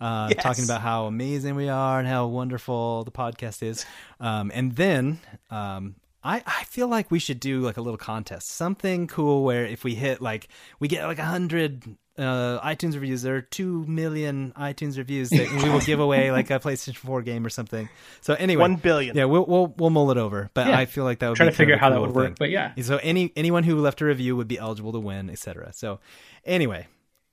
[0.00, 3.86] uh, talking about how amazing we are and how wonderful the podcast is.
[4.20, 5.18] Um, and then
[5.50, 5.94] um,
[6.24, 9.84] I, I feel like we should do like a little contest, something cool where if
[9.84, 10.48] we hit like
[10.80, 11.84] we get like a hundred
[12.16, 16.48] uh, iTunes reviews, there are two million iTunes reviews that we will give away like
[16.50, 17.88] a PlayStation 4 game or something.
[18.20, 19.16] So anyway, One billion.
[19.16, 20.78] Yeah, we'll we'll we'll mull it over, but Yeah.
[20.78, 22.14] I feel like that would Try be to figure out a how that cool would
[22.14, 22.72] work, but yeah.
[22.80, 25.72] So any anyone who left a review would be eligible to win, etc.
[25.74, 26.00] So
[26.44, 26.86] anyway,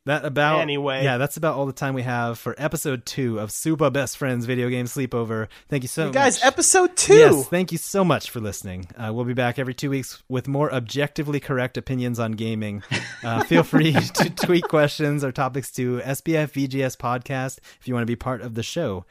[0.06, 1.04] that about Anyway.
[1.04, 4.46] yeah, that's about all the time we have for episode two of Super Best Friends
[4.46, 5.48] Video Game Sleepover.
[5.70, 7.14] Thank you so You guys, episode two.
[7.16, 8.88] Yes, thank you so much for listening.
[8.98, 12.82] Uh, we'll be back every two weeks with more objectively correct opinions on gaming.
[13.24, 18.02] Uh, feel free to tweet questions or topics to SBF VGS Podcast if you want
[18.02, 19.06] to be part of the show.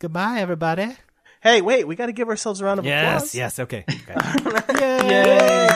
[0.00, 0.96] Goodbye, everybody.
[1.40, 3.34] Hey, wait, we got to give ourselves a round of Yes, applause.
[3.34, 3.84] yes, okay.
[4.70, 5.08] okay.
[5.08, 5.68] Yay!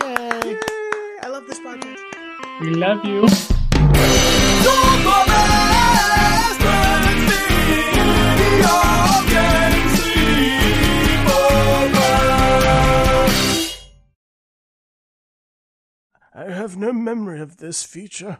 [0.00, 0.58] Yay!
[1.22, 1.93] I love this podcast.
[2.60, 3.26] We love you.
[16.36, 18.38] I have no memory of this feature.